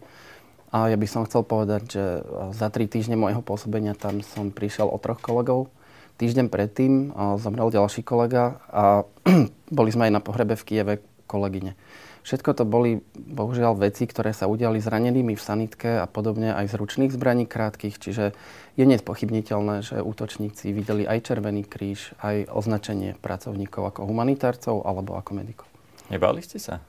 A 0.70 0.94
ja 0.94 1.02
by 1.02 1.08
som 1.10 1.26
chcel 1.26 1.42
povedať, 1.42 1.82
že 1.90 2.06
e, 2.06 2.22
za 2.54 2.70
tri 2.70 2.86
týždne 2.86 3.18
môjho 3.18 3.42
pôsobenia 3.42 3.98
tam 3.98 4.22
som 4.22 4.54
prišiel 4.54 4.86
o 4.86 5.02
troch 5.02 5.18
kolegov 5.18 5.74
Týždeň 6.20 6.52
predtým 6.52 7.16
zomrel 7.40 7.72
ďalší 7.72 8.04
kolega 8.04 8.60
a 8.68 9.08
boli 9.72 9.88
sme 9.88 10.12
aj 10.12 10.20
na 10.20 10.22
pohrebe 10.22 10.60
v 10.60 10.68
Kieve 10.68 10.94
kolegyne. 11.32 11.80
Všetko 12.24 12.52
to 12.52 12.64
boli 12.68 13.00
bohužiaľ 13.16 13.80
veci, 13.80 14.04
ktoré 14.04 14.36
sa 14.36 14.52
udiali 14.52 14.84
zranenými 14.84 15.34
v 15.34 15.42
sanitke 15.42 16.04
a 16.04 16.06
podobne 16.06 16.52
aj 16.52 16.70
z 16.70 16.74
ručných 16.76 17.12
zbraní 17.16 17.48
krátkých, 17.48 17.96
čiže 17.96 18.36
je 18.76 18.86
nespochybniteľné, 18.86 19.82
že 19.84 20.04
útočníci 20.04 20.72
videli 20.76 21.08
aj 21.08 21.32
Červený 21.32 21.64
kríž, 21.64 22.14
aj 22.20 22.52
označenie 22.52 23.16
pracovníkov 23.20 23.96
ako 23.96 24.08
humanitárcov 24.08 24.84
alebo 24.84 25.16
ako 25.16 25.32
medikov. 25.36 25.68
Nebali 26.12 26.44
ste 26.44 26.60
sa? 26.60 26.84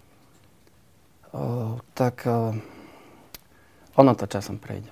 O, 1.31 1.79
tak 1.95 2.27
o, 2.27 2.51
ono 3.95 4.13
to 4.19 4.27
časom 4.27 4.59
prejde. 4.59 4.91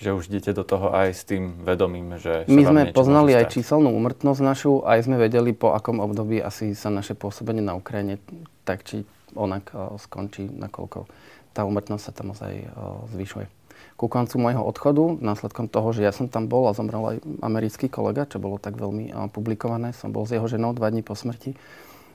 Čiže 0.00 0.16
už 0.16 0.24
idete 0.32 0.56
do 0.56 0.64
toho 0.64 0.96
aj 0.96 1.12
s 1.12 1.28
tým 1.28 1.60
vedomím, 1.60 2.16
že 2.16 2.48
My 2.48 2.64
sme 2.64 2.82
poznali 2.88 3.36
aj 3.36 3.52
číselnú 3.52 3.92
úmrtnosť 3.92 4.40
našu, 4.40 4.80
aj 4.80 5.04
sme 5.04 5.20
vedeli, 5.20 5.52
po 5.52 5.76
akom 5.76 6.00
období 6.00 6.40
asi 6.40 6.72
sa 6.72 6.88
naše 6.88 7.12
pôsobenie 7.12 7.60
na 7.60 7.76
Ukrajine 7.76 8.16
tak 8.64 8.88
či 8.88 9.04
onak 9.34 9.70
o, 9.74 9.98
skončí, 9.98 10.46
nakoľko 10.46 11.06
tá 11.50 11.66
úmrtnosť 11.66 12.02
sa 12.02 12.12
tam 12.14 12.32
ozaj 12.32 12.54
o, 12.54 12.64
zvyšuje. 13.10 13.46
Ku 13.96 14.08
koncu 14.08 14.36
môjho 14.40 14.62
odchodu, 14.64 15.16
následkom 15.20 15.68
toho, 15.68 15.92
že 15.92 16.04
ja 16.04 16.12
som 16.12 16.28
tam 16.28 16.48
bol 16.48 16.68
a 16.68 16.76
zomrel 16.76 17.16
aj 17.16 17.16
americký 17.40 17.88
kolega, 17.88 18.28
čo 18.28 18.40
bolo 18.40 18.60
tak 18.60 18.76
veľmi 18.76 19.12
o, 19.12 19.28
publikované, 19.32 19.92
som 19.92 20.12
bol 20.12 20.28
s 20.28 20.34
jeho 20.36 20.48
ženou 20.48 20.72
dva 20.72 20.92
dní 20.92 21.04
po 21.04 21.16
smrti, 21.16 21.56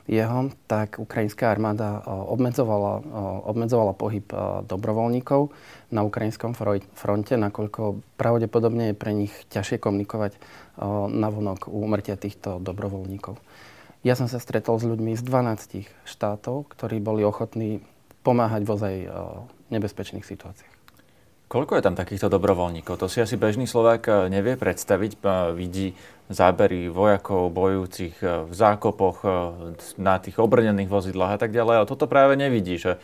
jeho, 0.05 0.53
tak 0.69 1.01
ukrajinská 1.01 1.49
armáda 1.49 1.97
obmedzovala, 2.05 3.01
obmedzovala 3.49 3.97
pohyb 3.97 4.21
dobrovoľníkov 4.69 5.49
na 5.89 6.05
ukrajinskom 6.05 6.53
fronte, 6.93 7.33
nakoľko 7.33 8.05
pravdepodobne 8.13 8.93
je 8.93 8.99
pre 9.01 9.17
nich 9.17 9.33
ťažšie 9.49 9.81
komunikovať 9.81 10.37
na 11.09 11.27
vonok 11.33 11.73
úmrtia 11.73 12.21
týchto 12.21 12.61
dobrovoľníkov. 12.61 13.41
Ja 14.05 14.13
som 14.13 14.29
sa 14.29 14.37
stretol 14.37 14.77
s 14.77 14.85
ľuďmi 14.85 15.17
z 15.17 15.25
12 15.25 15.89
štátov, 16.05 16.69
ktorí 16.69 17.01
boli 17.01 17.25
ochotní 17.25 17.81
pomáhať 18.21 18.61
v 18.61 18.69
ozaj 18.69 18.95
nebezpečných 19.73 20.21
situáciách. 20.21 20.75
Koľko 21.45 21.77
je 21.77 21.85
tam 21.85 21.93
takýchto 21.93 22.25
dobrovoľníkov? 22.25 22.97
To 22.97 23.05
si 23.05 23.21
asi 23.21 23.37
bežný 23.37 23.69
Slovák 23.69 24.01
eh, 24.09 24.15
nevie 24.33 24.57
predstaviť. 24.57 25.11
Eh, 25.13 25.29
vidí 25.53 25.87
zábery 26.25 26.89
vojakov 26.89 27.53
bojúcich 27.53 28.17
eh, 28.25 28.49
v 28.49 28.53
zákopoch, 28.53 29.17
na 30.01 30.17
tých 30.17 30.41
obrnených 30.41 30.89
vozidlách 30.89 31.37
a 31.37 31.39
tak 31.39 31.53
ďalej. 31.53 31.75
Ale 31.85 31.89
toto 31.89 32.09
práve 32.09 32.33
nevidí, 32.33 32.81
že 32.81 32.97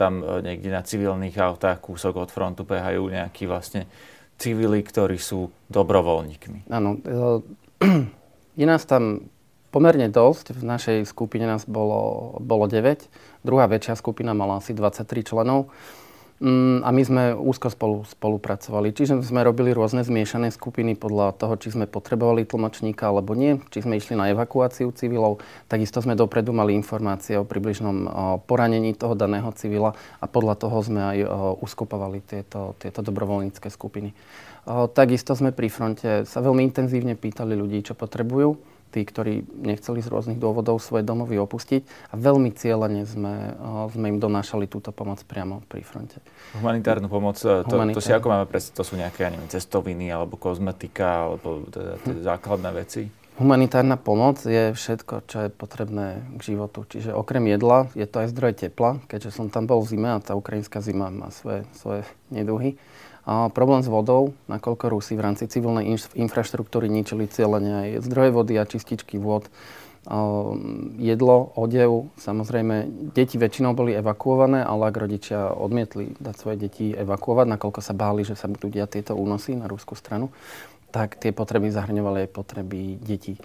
tam 0.00 0.24
niekde 0.40 0.72
na 0.72 0.80
civilných 0.80 1.36
autách 1.36 1.82
kúsok 1.84 2.24
od 2.24 2.30
frontu 2.32 2.64
behajú 2.64 3.10
nejakí 3.10 3.44
vlastne 3.44 3.84
civili, 4.40 4.80
ktorí 4.80 5.20
sú 5.20 5.52
dobrovoľníkmi. 5.68 6.72
Áno. 6.72 6.98
Je 8.60 8.64
nás 8.70 8.86
tam 8.86 9.28
pomerne 9.74 10.06
dosť. 10.06 10.54
V 10.54 10.62
našej 10.62 10.98
skupine 11.10 11.50
nás 11.50 11.66
bolo, 11.66 12.38
bolo 12.38 12.70
9. 12.70 13.42
Druhá 13.42 13.66
väčšia 13.66 13.98
skupina 13.98 14.30
mala 14.30 14.62
asi 14.62 14.70
23 14.70 15.26
členov. 15.26 15.74
Mm, 16.42 16.82
a 16.82 16.90
my 16.90 17.02
sme 17.06 17.22
úzko 17.34 17.70
spolu, 17.70 18.02
spolupracovali. 18.06 18.90
Čiže 18.90 19.22
sme 19.22 19.46
robili 19.46 19.70
rôzne 19.70 20.02
zmiešané 20.02 20.50
skupiny 20.50 20.98
podľa 20.98 21.34
toho, 21.38 21.54
či 21.54 21.70
sme 21.70 21.86
potrebovali 21.86 22.42
tlmočníka 22.42 23.06
alebo 23.06 23.38
nie, 23.38 23.62
či 23.70 23.86
sme 23.86 23.98
išli 23.98 24.18
na 24.18 24.30
evakuáciu 24.34 24.90
civilov. 24.94 25.38
Takisto 25.70 26.02
sme 26.02 26.18
dopredu 26.18 26.50
mali 26.50 26.74
informácie 26.74 27.38
o 27.38 27.46
približnom 27.46 28.10
poranení 28.50 28.98
toho 28.98 29.14
daného 29.14 29.48
civila 29.54 29.94
a 30.18 30.26
podľa 30.26 30.58
toho 30.58 30.76
sme 30.82 31.00
aj 31.06 31.18
uskupovali 31.62 32.18
tieto, 32.26 32.74
tieto 32.82 32.98
dobrovoľnícke 32.98 33.70
skupiny. 33.70 34.10
Takisto 34.90 35.38
sme 35.38 35.54
pri 35.54 35.70
fronte 35.70 36.10
sa 36.26 36.38
veľmi 36.42 36.66
intenzívne 36.66 37.14
pýtali 37.14 37.54
ľudí, 37.54 37.86
čo 37.86 37.94
potrebujú 37.94 38.73
tí, 38.94 39.02
ktorí 39.02 39.42
nechceli 39.58 39.98
z 39.98 40.06
rôznych 40.06 40.38
dôvodov 40.38 40.78
svoje 40.78 41.02
domovy 41.02 41.34
opustiť 41.42 41.82
a 42.10 42.14
veľmi 42.14 42.54
cieľene 42.54 43.02
sme, 43.02 43.58
sme 43.90 44.06
im 44.14 44.18
donášali 44.22 44.70
túto 44.70 44.94
pomoc 44.94 45.18
priamo 45.26 45.66
pri 45.66 45.82
fronte. 45.82 46.22
Humanitárnu 46.54 47.10
pomoc, 47.10 47.34
to, 47.42 47.66
to 47.66 47.98
si 47.98 48.14
ako 48.14 48.30
máme 48.30 48.46
predstaviť, 48.46 48.78
to 48.78 48.84
sú 48.86 48.94
nejaké, 48.94 49.26
ja 49.26 49.34
neviem, 49.34 49.50
cestoviny 49.50 50.14
alebo 50.14 50.38
kozmetika 50.38 51.26
alebo 51.26 51.66
teda 51.66 51.98
tie 52.06 52.14
hm. 52.14 52.22
základné 52.22 52.70
veci? 52.70 53.02
Humanitárna 53.34 53.98
pomoc 53.98 54.46
je 54.46 54.70
všetko, 54.70 55.26
čo 55.26 55.38
je 55.42 55.48
potrebné 55.50 56.22
k 56.38 56.54
životu. 56.54 56.86
Čiže 56.86 57.18
okrem 57.18 57.50
jedla 57.50 57.90
je 57.98 58.06
to 58.06 58.22
aj 58.22 58.30
zdroj 58.30 58.54
tepla, 58.54 59.02
keďže 59.10 59.34
som 59.34 59.50
tam 59.50 59.66
bol 59.66 59.82
v 59.82 59.90
zime 59.90 60.06
a 60.14 60.22
tá 60.22 60.38
ukrajinská 60.38 60.78
zima 60.78 61.10
má 61.10 61.34
svoje, 61.34 61.66
svoje 61.74 62.06
neduhy. 62.30 62.78
A 63.24 63.48
problém 63.48 63.80
s 63.80 63.88
vodou, 63.88 64.36
nakoľko 64.52 64.92
Rusi 64.92 65.16
v 65.16 65.24
rámci 65.24 65.48
civilnej 65.48 65.96
infraštruktúry 66.12 66.92
ničili 66.92 67.24
cieľene 67.24 67.72
aj 67.72 67.88
zdroje 68.04 68.30
vody 68.36 68.54
a 68.60 68.68
čističky 68.68 69.16
vôd, 69.16 69.48
jedlo, 71.00 71.48
odev, 71.56 72.12
samozrejme, 72.20 73.08
deti 73.16 73.40
väčšinou 73.40 73.72
boli 73.72 73.96
evakuované, 73.96 74.60
ale 74.60 74.92
ak 74.92 75.00
rodičia 75.00 75.48
odmietli 75.56 76.12
dať 76.20 76.34
svoje 76.36 76.56
deti 76.60 76.92
evakuovať, 76.92 77.56
nakoľko 77.56 77.80
sa 77.80 77.96
báli, 77.96 78.20
že 78.28 78.36
sa 78.36 78.44
budú 78.44 78.68
diať 78.68 79.00
tieto 79.00 79.16
únosy 79.16 79.56
na 79.56 79.64
rúskú 79.64 79.96
stranu, 79.96 80.28
tak 80.92 81.16
tie 81.18 81.32
potreby 81.32 81.72
zahrňovali 81.72 82.28
aj 82.28 82.30
potreby 82.30 83.00
detí. 83.00 83.40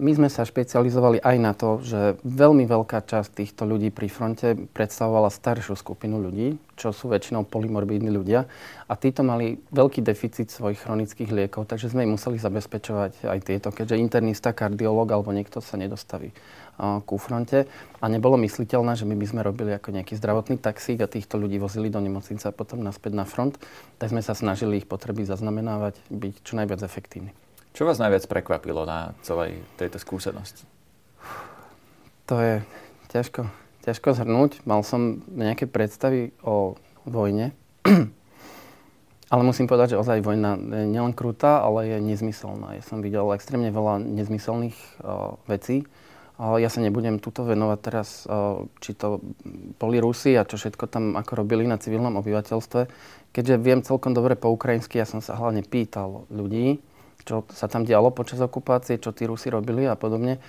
My 0.00 0.16
sme 0.16 0.32
sa 0.32 0.48
špecializovali 0.48 1.20
aj 1.20 1.36
na 1.36 1.52
to, 1.52 1.84
že 1.84 2.16
veľmi 2.24 2.64
veľká 2.64 3.04
časť 3.04 3.36
týchto 3.36 3.68
ľudí 3.68 3.92
pri 3.92 4.08
fronte 4.08 4.56
predstavovala 4.72 5.28
staršiu 5.28 5.76
skupinu 5.76 6.16
ľudí, 6.16 6.56
čo 6.80 6.88
sú 6.96 7.12
väčšinou 7.12 7.44
polymorbídni 7.44 8.08
ľudia. 8.08 8.48
A 8.88 8.96
títo 8.96 9.20
mali 9.20 9.60
veľký 9.68 10.00
deficit 10.00 10.48
svojich 10.48 10.80
chronických 10.80 11.28
liekov, 11.28 11.68
takže 11.68 11.92
sme 11.92 12.08
im 12.08 12.16
museli 12.16 12.40
zabezpečovať 12.40 13.28
aj 13.28 13.38
tieto, 13.44 13.68
keďže 13.68 14.00
internista, 14.00 14.56
kardiolog 14.56 15.04
alebo 15.12 15.36
niekto 15.36 15.60
sa 15.60 15.76
nedostaví 15.76 16.32
ku 17.04 17.20
fronte. 17.20 17.68
A 18.00 18.08
nebolo 18.08 18.40
mysliteľné, 18.40 18.96
že 18.96 19.04
my 19.04 19.12
by 19.20 19.26
sme 19.28 19.44
robili 19.44 19.76
ako 19.76 19.92
nejaký 19.92 20.16
zdravotný 20.16 20.56
taxík 20.56 21.04
a 21.04 21.12
týchto 21.12 21.36
ľudí 21.36 21.60
vozili 21.60 21.92
do 21.92 22.00
nemocnice 22.00 22.48
a 22.48 22.56
potom 22.56 22.80
naspäť 22.80 23.12
na 23.12 23.28
front. 23.28 23.60
Tak 24.00 24.16
sme 24.16 24.24
sa 24.24 24.32
snažili 24.32 24.80
ich 24.80 24.88
potreby 24.88 25.28
zaznamenávať, 25.28 26.00
byť 26.08 26.34
čo 26.40 26.56
najviac 26.56 26.80
efektívni. 26.80 27.36
Čo 27.70 27.86
vás 27.86 28.02
najviac 28.02 28.26
prekvapilo 28.26 28.82
na 28.82 29.14
celej 29.22 29.62
tejto 29.78 30.02
skúsenosti? 30.02 30.66
To 32.26 32.38
je 32.38 32.62
ťažko, 33.14 33.46
ťažko 33.86 34.08
zhrnúť. 34.14 34.62
Mal 34.66 34.82
som 34.82 35.22
nejaké 35.30 35.70
predstavy 35.70 36.34
o 36.42 36.74
vojne, 37.06 37.54
ale 39.32 39.42
musím 39.46 39.70
povedať, 39.70 39.94
že 39.94 40.00
ozaj 40.02 40.26
vojna 40.26 40.58
je 40.58 40.86
nielen 40.90 41.14
krutá, 41.14 41.62
ale 41.62 41.94
je 41.94 41.98
nezmyselná. 42.02 42.78
Ja 42.78 42.82
som 42.82 43.02
videl 43.02 43.26
extrémne 43.34 43.70
veľa 43.70 44.02
nezmyselných 44.02 44.78
uh, 45.02 45.38
vecí. 45.46 45.86
Uh, 46.42 46.58
ja 46.58 46.66
sa 46.70 46.82
nebudem 46.82 47.22
tuto 47.22 47.46
venovať 47.46 47.78
teraz, 47.82 48.26
uh, 48.26 48.66
či 48.82 48.98
to 48.98 49.22
boli 49.78 50.02
Rusi 50.02 50.34
a 50.34 50.46
čo 50.46 50.58
všetko 50.58 50.90
tam 50.90 51.14
ako 51.14 51.46
robili 51.46 51.70
na 51.70 51.78
civilnom 51.78 52.18
obyvateľstve. 52.18 52.80
Keďže 53.30 53.62
viem 53.62 53.86
celkom 53.86 54.10
dobre 54.10 54.34
po 54.34 54.50
ukrajinsky, 54.50 54.98
ja 54.98 55.06
som 55.06 55.22
sa 55.22 55.38
hlavne 55.38 55.62
pýtal 55.62 56.26
ľudí, 56.34 56.82
čo 57.24 57.44
sa 57.52 57.66
tam 57.66 57.84
dialo 57.84 58.10
počas 58.10 58.40
okupácie, 58.40 59.00
čo 59.00 59.14
tí 59.14 59.24
Rusi 59.28 59.52
robili 59.52 59.86
a 59.86 59.94
podobne. 59.94 60.40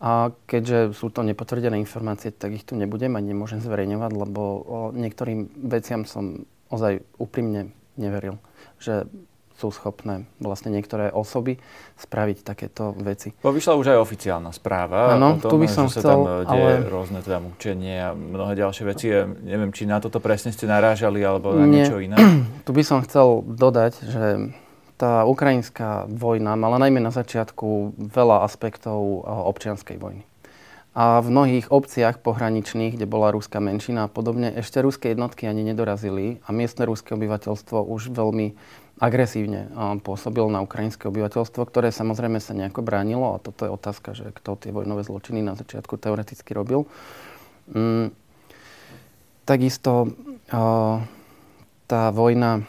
A 0.00 0.32
keďže 0.48 0.96
sú 0.96 1.12
to 1.12 1.20
nepotvrdené 1.20 1.76
informácie, 1.76 2.32
tak 2.32 2.56
ich 2.56 2.64
tu 2.64 2.72
nebudem 2.72 3.12
a 3.16 3.20
nemôžem 3.20 3.60
zverejňovať, 3.60 4.12
lebo 4.16 4.42
o 4.64 4.78
niektorým 4.96 5.68
veciam 5.68 6.08
som 6.08 6.48
ozaj 6.72 7.04
úprimne 7.20 7.76
neveril, 8.00 8.40
že 8.80 9.04
sú 9.60 9.68
schopné 9.68 10.24
vlastne 10.40 10.72
niektoré 10.72 11.12
osoby 11.12 11.60
spraviť 12.00 12.38
takéto 12.40 12.96
veci. 12.96 13.36
Bo 13.44 13.52
vyšla 13.52 13.76
už 13.76 13.86
aj 13.92 13.98
oficiálna 14.00 14.56
správa 14.56 15.20
ano, 15.20 15.36
o 15.36 15.42
tom, 15.44 15.52
tu 15.52 15.56
by 15.60 15.68
som 15.68 15.84
že 15.92 16.00
chcel, 16.00 16.00
sa 16.00 16.12
tam 16.16 16.20
e, 16.24 16.48
deje 16.48 16.72
ale... 16.80 16.88
rôzne 16.88 17.20
teda 17.20 17.38
mučenie 17.44 17.96
a 18.00 18.16
mnohé 18.16 18.56
ďalšie 18.56 18.84
veci. 18.88 19.12
Ja 19.12 19.28
neviem, 19.28 19.68
či 19.76 19.84
na 19.84 20.00
toto 20.00 20.16
presne 20.16 20.56
ste 20.56 20.64
narážali 20.64 21.20
alebo 21.20 21.52
na 21.52 21.68
Nie. 21.68 21.84
niečo 21.84 22.00
iné. 22.00 22.16
tu 22.66 22.72
by 22.72 22.80
som 22.80 23.04
chcel 23.04 23.44
dodať, 23.44 23.92
že 24.08 24.24
tá 25.00 25.24
ukrajinská 25.24 26.04
vojna 26.12 26.60
mala 26.60 26.76
najmä 26.76 27.00
na 27.00 27.08
začiatku 27.08 27.96
veľa 27.96 28.44
aspektov 28.44 29.24
občianskej 29.24 29.96
vojny. 29.96 30.28
A 30.92 31.24
v 31.24 31.32
mnohých 31.32 31.72
obciach 31.72 32.20
pohraničných, 32.20 32.98
kde 32.98 33.06
bola 33.08 33.32
rúska 33.32 33.62
menšina 33.62 34.04
a 34.04 34.12
podobne, 34.12 34.52
ešte 34.52 34.82
ruské 34.84 35.16
jednotky 35.16 35.48
ani 35.48 35.64
nedorazili 35.64 36.44
a 36.44 36.52
miestne 36.52 36.84
ruské 36.84 37.16
obyvateľstvo 37.16 37.80
už 37.80 38.12
veľmi 38.12 38.52
agresívne 39.00 39.72
pôsobilo 40.04 40.52
na 40.52 40.60
ukrajinské 40.60 41.08
obyvateľstvo, 41.08 41.62
ktoré 41.64 41.88
samozrejme 41.88 42.36
sa 42.36 42.52
nejako 42.52 42.84
bránilo 42.84 43.32
a 43.32 43.40
toto 43.40 43.64
je 43.64 43.72
otázka, 43.72 44.12
že 44.12 44.34
kto 44.36 44.60
tie 44.60 44.74
vojnové 44.74 45.06
zločiny 45.06 45.40
na 45.40 45.56
začiatku 45.56 45.96
teoreticky 45.96 46.52
robil. 46.52 46.84
Mm, 47.72 48.12
takisto 49.48 50.12
tá 51.88 52.02
vojna 52.12 52.66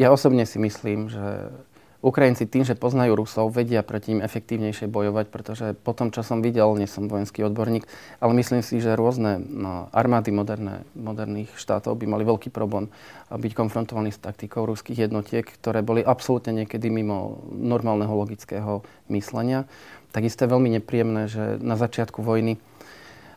ja 0.00 0.08
osobne 0.08 0.48
si 0.48 0.56
myslím, 0.56 1.12
že 1.12 1.52
Ukrajinci 2.00 2.48
tým, 2.48 2.64
že 2.64 2.72
poznajú 2.72 3.12
Rusov, 3.12 3.52
vedia 3.52 3.84
proti 3.84 4.16
ním 4.16 4.24
efektívnejšie 4.24 4.88
bojovať, 4.88 5.26
pretože 5.28 5.66
po 5.76 5.92
tom, 5.92 6.08
čo 6.08 6.24
som 6.24 6.40
videl, 6.40 6.72
nie 6.80 6.88
som 6.88 7.12
vojenský 7.12 7.44
odborník, 7.44 7.84
ale 8.24 8.32
myslím 8.40 8.64
si, 8.64 8.80
že 8.80 8.96
rôzne 8.96 9.36
no, 9.36 9.92
armády 9.92 10.32
moderné, 10.32 10.88
moderných 10.96 11.52
štátov 11.60 12.00
by 12.00 12.08
mali 12.08 12.24
veľký 12.24 12.48
problém 12.48 12.88
byť 13.28 13.52
konfrontovaní 13.52 14.16
s 14.16 14.24
taktikou 14.24 14.64
ruských 14.64 15.12
jednotiek, 15.12 15.44
ktoré 15.44 15.84
boli 15.84 16.00
absolútne 16.00 16.64
niekedy 16.64 16.88
mimo 16.88 17.44
normálneho 17.52 18.16
logického 18.16 18.80
myslenia. 19.12 19.68
Takisto 20.16 20.48
je 20.48 20.52
veľmi 20.56 20.80
nepríjemné, 20.80 21.28
že 21.28 21.60
na 21.60 21.76
začiatku 21.76 22.24
vojny 22.24 22.56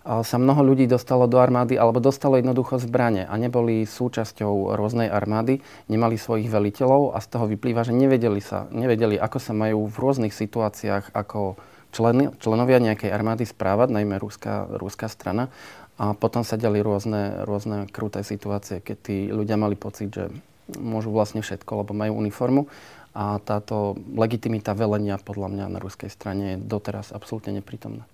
sa 0.04 0.36
mnoho 0.36 0.62
ľudí 0.68 0.84
dostalo 0.84 1.32
do 1.32 1.40
armády 1.40 1.80
alebo 1.80 2.04
dostalo 2.04 2.36
jednoducho 2.36 2.76
zbranie 2.76 3.24
a 3.24 3.40
neboli 3.40 3.88
súčasťou 3.88 4.76
rôznej 4.76 5.08
armády, 5.08 5.64
nemali 5.88 6.20
svojich 6.20 6.52
veliteľov 6.52 7.16
a 7.16 7.24
z 7.24 7.28
toho 7.32 7.48
vyplýva, 7.48 7.88
že 7.88 7.96
nevedeli, 7.96 8.44
sa, 8.44 8.68
nevedeli 8.68 9.16
ako 9.16 9.38
sa 9.40 9.56
majú 9.56 9.88
v 9.88 9.96
rôznych 9.96 10.36
situáciách 10.36 11.16
ako 11.16 11.56
člen, 11.96 12.36
členovia 12.44 12.84
nejakej 12.84 13.16
armády 13.16 13.48
správať, 13.48 13.96
najmä 13.96 14.20
rúská, 14.20 14.68
rúská 14.76 15.08
strana. 15.08 15.48
A 15.96 16.12
potom 16.18 16.42
sa 16.42 16.60
diali 16.60 16.82
rôzne, 16.82 17.46
rôzne 17.48 17.86
kruté 17.88 18.26
situácie, 18.26 18.82
keď 18.82 18.98
tí 19.00 19.18
ľudia 19.30 19.56
mali 19.56 19.78
pocit, 19.78 20.10
že 20.10 20.34
môžu 20.82 21.14
vlastne 21.14 21.46
všetko, 21.46 21.86
lebo 21.86 21.96
majú 21.96 22.18
uniformu. 22.18 22.66
A 23.14 23.38
táto 23.38 23.94
legitimita 24.18 24.74
velenia 24.74 25.22
podľa 25.22 25.54
mňa 25.54 25.66
na 25.70 25.80
ruskej 25.80 26.10
strane 26.10 26.58
je 26.58 26.64
doteraz 26.66 27.14
absolútne 27.14 27.62
neprítomná. 27.62 28.10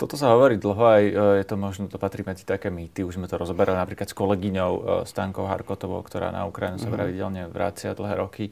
Toto 0.00 0.18
sa 0.18 0.32
hovorí 0.34 0.56
dlho, 0.58 0.82
aj 0.82 1.04
e, 1.04 1.12
je 1.42 1.44
to 1.46 1.54
možno, 1.54 1.86
to 1.86 2.00
patrí 2.00 2.24
medzi 2.26 2.42
také 2.42 2.72
mýty, 2.72 3.04
už 3.04 3.20
sme 3.20 3.30
to 3.30 3.38
rozoberali 3.38 3.76
napríklad 3.78 4.08
s 4.08 4.16
kolegyňou 4.16 4.72
e, 4.72 4.80
Stankou 5.04 5.46
Harkotovou, 5.46 6.00
ktorá 6.02 6.32
na 6.32 6.48
Ukrajinu 6.48 6.80
sa 6.80 6.88
mhm. 6.90 6.94
pravidelne 6.96 7.42
vracia 7.46 7.94
dlhé 7.94 8.14
roky, 8.18 8.44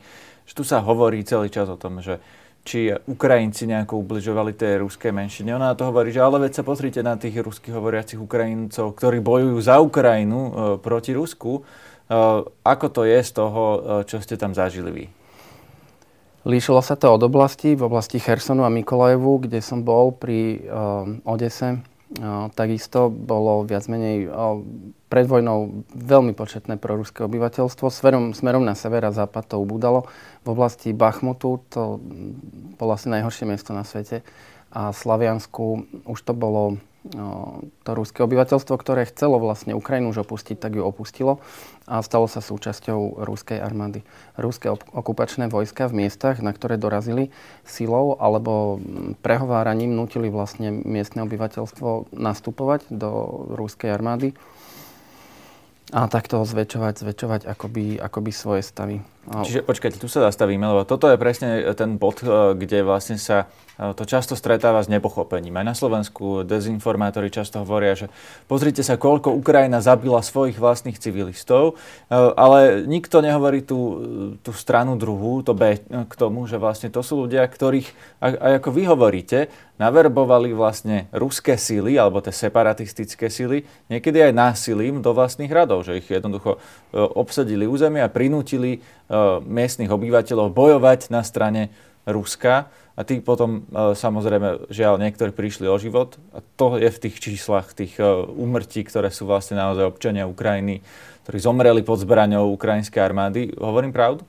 že 0.44 0.52
tu 0.52 0.62
sa 0.62 0.84
hovorí 0.84 1.24
celý 1.24 1.48
čas 1.48 1.66
o 1.66 1.80
tom, 1.80 2.04
že 2.04 2.20
či 2.60 2.92
Ukrajinci 2.92 3.64
nejako 3.64 4.04
ubližovali 4.04 4.52
tej 4.52 4.84
ruskej 4.84 5.16
menšine. 5.16 5.56
Ona 5.56 5.72
to 5.72 5.88
hovorí, 5.88 6.12
že 6.12 6.20
ale 6.20 6.44
veď 6.44 6.60
sa 6.60 6.62
pozrite 6.62 7.00
na 7.00 7.16
tých 7.16 7.40
ruských 7.40 7.72
hovoriacich 7.72 8.20
Ukrajincov, 8.20 8.92
ktorí 9.00 9.24
bojujú 9.24 9.56
za 9.64 9.80
Ukrajinu 9.80 10.38
e, 10.38 10.50
proti 10.76 11.16
Rusku. 11.16 11.60
E, 11.60 11.62
ako 12.44 12.86
to 12.92 13.08
je 13.08 13.16
z 13.16 13.30
toho, 13.32 13.62
čo 14.04 14.20
ste 14.20 14.36
tam 14.36 14.52
zažili 14.52 14.92
vy? 14.92 15.04
Líšilo 16.40 16.80
sa 16.80 16.96
to 16.96 17.12
od 17.12 17.20
oblasti, 17.20 17.76
v 17.76 17.84
oblasti 17.84 18.16
Chersonu 18.16 18.64
a 18.64 18.72
Mikolajevu, 18.72 19.44
kde 19.44 19.60
som 19.60 19.84
bol 19.84 20.08
pri 20.08 20.64
uh, 20.64 21.04
Odese. 21.28 21.84
Uh, 22.16 22.48
takisto 22.56 23.12
bolo 23.12 23.62
viac 23.68 23.84
menej 23.92 24.24
uh, 24.24 24.56
pred 25.12 25.28
vojnou 25.28 25.84
veľmi 25.92 26.32
početné 26.32 26.80
proruské 26.80 27.28
obyvateľstvo. 27.28 27.92
Smerom, 27.92 28.32
smerom 28.32 28.64
na 28.64 28.72
sever 28.72 29.04
a 29.04 29.12
západ 29.12 29.52
to 29.52 29.56
ubúdalo. 29.60 30.08
V 30.42 30.48
oblasti 30.48 30.96
Bachmutu 30.96 31.60
to 31.68 32.00
bolo 32.80 32.96
asi 32.96 33.12
najhoršie 33.12 33.44
miesto 33.44 33.76
na 33.76 33.84
svete. 33.84 34.24
A 34.72 34.96
Slaviansku 34.96 35.84
už 36.08 36.18
to 36.24 36.32
bolo 36.32 36.80
to 37.00 37.90
ruské 37.96 38.20
obyvateľstvo, 38.20 38.76
ktoré 38.76 39.08
chcelo 39.08 39.40
vlastne 39.40 39.72
Ukrajinu 39.72 40.12
už 40.12 40.28
opustiť, 40.28 40.60
tak 40.60 40.76
ju 40.76 40.84
opustilo 40.84 41.40
a 41.88 42.04
stalo 42.04 42.28
sa 42.28 42.44
súčasťou 42.44 43.24
ruskej 43.24 43.56
armády. 43.56 44.04
Ruské 44.36 44.68
okupačné 44.68 45.48
vojska 45.48 45.88
v 45.88 46.04
miestach, 46.04 46.44
na 46.44 46.52
ktoré 46.52 46.76
dorazili 46.76 47.32
silou 47.64 48.20
alebo 48.20 48.84
prehováraním 49.24 49.96
nutili 49.96 50.28
vlastne 50.28 50.68
miestne 50.70 51.24
obyvateľstvo 51.24 52.12
nastupovať 52.12 52.92
do 52.92 53.10
ruskej 53.56 53.96
armády 53.96 54.36
a 55.90 56.06
takto 56.06 56.44
zväčšovať, 56.44 57.02
zväčšovať 57.02 57.40
akoby, 57.50 57.98
akoby 57.98 58.30
svoje 58.30 58.62
stavy. 58.62 59.02
Čiže 59.30 59.62
počkajte, 59.62 60.02
tu 60.02 60.10
sa 60.10 60.26
zastavíme, 60.26 60.66
lebo 60.66 60.82
toto 60.82 61.06
je 61.06 61.14
presne 61.14 61.62
ten 61.78 62.02
bod, 62.02 62.18
eh, 62.26 62.58
kde 62.58 62.82
vlastne 62.82 63.14
sa 63.14 63.46
eh, 63.78 63.94
to 63.94 64.02
často 64.02 64.34
stretáva 64.34 64.82
s 64.82 64.90
nepochopením. 64.90 65.54
Aj 65.54 65.70
na 65.70 65.78
Slovensku 65.78 66.42
dezinformátori 66.42 67.30
často 67.30 67.62
hovoria, 67.62 67.94
že 67.94 68.10
pozrite 68.50 68.82
sa, 68.82 68.98
koľko 68.98 69.30
Ukrajina 69.38 69.78
zabila 69.78 70.18
svojich 70.18 70.58
vlastných 70.58 70.98
civilistov, 70.98 71.78
eh, 71.78 72.18
ale 72.18 72.82
nikto 72.90 73.22
nehovorí 73.22 73.62
tú, 73.62 73.80
tú 74.42 74.50
stranu 74.50 74.98
druhú, 74.98 75.46
to 75.46 75.54
B 75.54 75.78
k 75.78 76.14
tomu, 76.18 76.50
že 76.50 76.58
vlastne 76.58 76.90
to 76.90 76.98
sú 76.98 77.30
ľudia, 77.30 77.46
ktorých, 77.46 78.18
aj 78.18 78.58
ako 78.58 78.68
vy 78.74 78.82
hovoríte, 78.90 79.38
naverbovali 79.78 80.52
vlastne 80.52 81.08
ruské 81.14 81.56
síly, 81.56 81.96
alebo 81.96 82.20
tie 82.20 82.34
separatistické 82.34 83.32
síly, 83.32 83.64
niekedy 83.88 84.28
aj 84.28 84.32
násilím 84.36 85.00
do 85.00 85.16
vlastných 85.16 85.48
radov, 85.48 85.88
že 85.88 86.04
ich 86.04 86.08
jednoducho 86.12 86.60
obsadili 86.92 87.64
územie 87.64 88.04
a 88.04 88.12
prinútili 88.12 88.84
miestnych 89.44 89.90
obyvateľov 89.90 90.52
bojovať 90.52 91.10
na 91.12 91.24
strane 91.24 91.72
Ruska 92.08 92.72
a 92.96 93.00
tí 93.06 93.20
potom 93.20 93.68
samozrejme, 93.74 94.72
žiaľ, 94.72 95.00
niektorí 95.00 95.32
prišli 95.32 95.68
o 95.68 95.76
život 95.76 96.16
a 96.32 96.40
to 96.56 96.76
je 96.80 96.88
v 96.88 97.00
tých 97.08 97.16
číslach 97.20 97.72
tých 97.72 98.00
úmrtí, 98.34 98.84
ktoré 98.84 99.12
sú 99.12 99.28
vlastne 99.28 99.60
naozaj 99.60 99.88
občania 99.88 100.28
Ukrajiny, 100.28 100.80
ktorí 101.24 101.38
zomreli 101.38 101.80
pod 101.84 102.00
zbraňou 102.02 102.52
ukrajinskej 102.56 103.00
armády. 103.00 103.52
Hovorím 103.56 103.92
pravdu? 103.92 104.24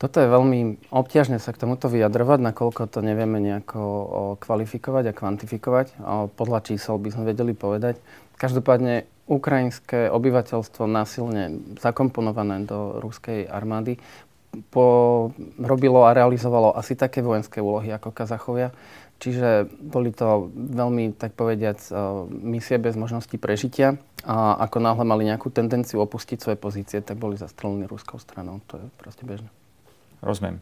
Toto 0.00 0.16
je 0.16 0.32
veľmi 0.32 0.88
obťažné 0.88 1.36
sa 1.36 1.52
k 1.52 1.60
tomuto 1.60 1.92
vyjadrovať, 1.92 2.40
nakoľko 2.40 2.88
to 2.88 3.04
nevieme 3.04 3.36
nejako 3.36 3.80
kvalifikovať 4.40 5.12
a 5.12 5.16
kvantifikovať. 5.16 5.86
Podľa 6.40 6.58
čísel 6.64 6.96
by 6.96 7.12
sme 7.12 7.28
vedeli 7.28 7.52
povedať. 7.52 8.00
Každopádne 8.40 9.04
ukrajinské 9.30 10.10
obyvateľstvo 10.10 10.90
násilne 10.90 11.62
zakomponované 11.78 12.66
do 12.66 12.98
ruskej 12.98 13.46
armády 13.46 14.02
po, 14.74 15.30
robilo 15.62 16.02
a 16.02 16.10
realizovalo 16.10 16.74
asi 16.74 16.98
také 16.98 17.22
vojenské 17.22 17.62
úlohy 17.62 17.94
ako 17.94 18.10
Kazachovia. 18.10 18.74
Čiže 19.20 19.68
boli 19.78 20.10
to 20.10 20.50
veľmi, 20.50 21.14
tak 21.14 21.36
povediac, 21.36 21.78
misie 22.32 22.80
bez 22.80 22.96
možnosti 22.96 23.36
prežitia. 23.36 24.00
A 24.24 24.56
ako 24.64 24.80
náhle 24.80 25.04
mali 25.04 25.28
nejakú 25.28 25.52
tendenciu 25.52 26.00
opustiť 26.02 26.40
svoje 26.40 26.58
pozície, 26.58 26.98
tak 27.04 27.20
boli 27.20 27.36
zastrelení 27.36 27.84
ruskou 27.84 28.16
stranou. 28.16 28.64
To 28.72 28.80
je 28.80 28.86
proste 28.96 29.22
bežné. 29.28 29.52
Rozumiem. 30.24 30.58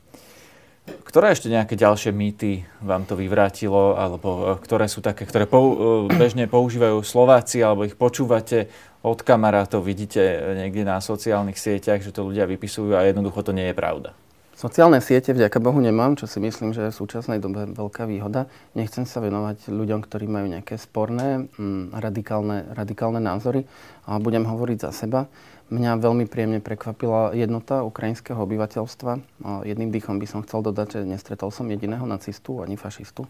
Ktoré 1.04 1.33
ešte 1.33 1.49
nejaké 1.49 1.75
ďalšie 1.75 2.12
mýty 2.12 2.64
vám 2.85 3.09
to 3.09 3.16
vyvrátilo, 3.16 3.97
alebo 3.97 4.28
e, 4.28 4.62
ktoré 4.62 4.87
sú 4.87 5.00
také, 5.00 5.25
ktoré 5.25 5.49
pou, 5.49 5.73
e, 5.73 5.76
bežne 6.12 6.45
používajú 6.45 7.00
Slováci, 7.00 7.64
alebo 7.64 7.88
ich 7.88 7.97
počúvate 7.97 8.68
od 9.00 9.23
kamarátov, 9.23 9.87
vidíte 9.87 10.21
niekde 10.59 10.83
na 10.83 11.00
sociálnych 11.00 11.57
sieťach, 11.57 12.02
že 12.02 12.12
to 12.12 12.26
ľudia 12.26 12.45
vypisujú 12.50 12.99
a 12.99 13.07
jednoducho 13.07 13.40
to 13.47 13.57
nie 13.57 13.71
je 13.71 13.78
pravda? 13.78 14.12
Sociálne 14.59 14.99
siete 14.99 15.30
vďaka 15.30 15.62
Bohu 15.62 15.78
nemám, 15.78 16.18
čo 16.18 16.26
si 16.26 16.42
myslím, 16.42 16.75
že 16.75 16.90
je 16.90 16.90
v 16.90 16.99
súčasnej 16.99 17.38
dobe 17.38 17.71
veľká 17.78 18.11
výhoda. 18.11 18.50
Nechcem 18.75 19.07
sa 19.07 19.23
venovať 19.23 19.71
ľuďom, 19.71 20.02
ktorí 20.02 20.26
majú 20.26 20.50
nejaké 20.50 20.75
sporné, 20.75 21.47
mm, 21.47 21.95
radikálne, 21.95 22.66
radikálne 22.75 23.23
názory 23.23 23.71
a 24.02 24.18
budem 24.18 24.42
hovoriť 24.42 24.78
za 24.83 24.90
seba. 24.90 25.30
Mňa 25.69 26.01
veľmi 26.01 26.25
príjemne 26.25 26.65
prekvapila 26.65 27.37
jednota 27.37 27.85
ukrajinského 27.85 28.41
obyvateľstva. 28.41 29.21
Jedným 29.69 29.93
dýchom 29.93 30.17
by 30.17 30.25
som 30.25 30.41
chcel 30.41 30.65
dodať, 30.65 30.97
že 30.97 31.01
nestretol 31.05 31.53
som 31.53 31.69
jediného 31.69 32.09
nacistu 32.09 32.65
ani 32.65 32.81
fašistu. 32.81 33.29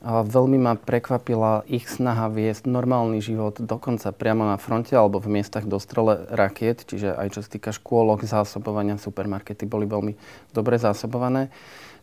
Veľmi 0.00 0.56
ma 0.62 0.78
prekvapila 0.80 1.68
ich 1.68 1.90
snaha 1.90 2.32
viesť 2.32 2.70
normálny 2.70 3.20
život 3.20 3.60
dokonca 3.60 4.14
priamo 4.14 4.46
na 4.46 4.56
fronte 4.56 4.96
alebo 4.96 5.20
v 5.20 5.28
miestach 5.28 5.68
dostrele 5.68 6.24
rakiet, 6.32 6.86
čiže 6.88 7.12
aj 7.12 7.36
čo 7.36 7.40
sa 7.44 7.50
týka 7.50 7.70
škôlok, 7.74 8.24
zásobovania, 8.24 8.96
supermarkety 8.96 9.66
boli 9.66 9.84
veľmi 9.90 10.14
dobre 10.56 10.78
zásobované. 10.80 11.50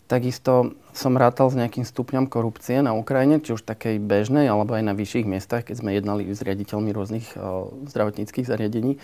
Takisto 0.05 0.77
som 0.93 1.17
rátal 1.17 1.49
s 1.49 1.57
nejakým 1.57 1.81
stupňom 1.81 2.29
korupcie 2.29 2.77
na 2.85 2.93
Ukrajine, 2.93 3.41
či 3.41 3.57
už 3.57 3.65
takej 3.65 3.97
bežnej, 3.97 4.45
alebo 4.45 4.77
aj 4.77 4.85
na 4.85 4.93
vyšších 4.93 5.25
miestach, 5.25 5.65
keď 5.65 5.81
sme 5.81 5.97
jednali 5.97 6.29
s 6.29 6.45
riaditeľmi 6.45 6.93
rôznych 6.93 7.33
o, 7.33 7.73
zdravotníckých 7.89 8.45
zariadení 8.45 9.01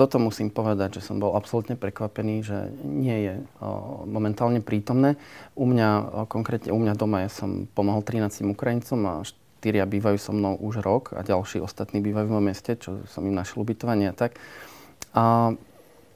toto 0.00 0.16
musím 0.16 0.48
povedať, 0.48 0.96
že 0.96 1.12
som 1.12 1.20
bol 1.20 1.36
absolútne 1.36 1.76
prekvapený, 1.76 2.40
že 2.40 2.72
nie 2.80 3.28
je 3.28 3.34
momentálne 4.08 4.64
prítomné. 4.64 5.20
U 5.52 5.68
mňa, 5.68 6.24
konkrétne 6.24 6.72
u 6.72 6.80
mňa 6.80 6.96
doma, 6.96 7.28
ja 7.28 7.28
som 7.28 7.68
pomohol 7.76 8.00
13 8.00 8.48
Ukrajincom 8.48 8.96
a 9.04 9.20
štyria 9.20 9.84
bývajú 9.84 10.16
so 10.16 10.32
mnou 10.32 10.56
už 10.56 10.80
rok 10.80 11.12
a 11.12 11.20
ďalší 11.20 11.60
ostatní 11.60 12.00
bývajú 12.00 12.32
v 12.32 12.32
mojom 12.32 12.48
meste, 12.48 12.80
čo 12.80 13.04
som 13.12 13.28
im 13.28 13.36
našiel 13.36 13.60
ubytovanie 13.60 14.08
a 14.08 14.16
tak. 14.16 14.40
A 15.12 15.52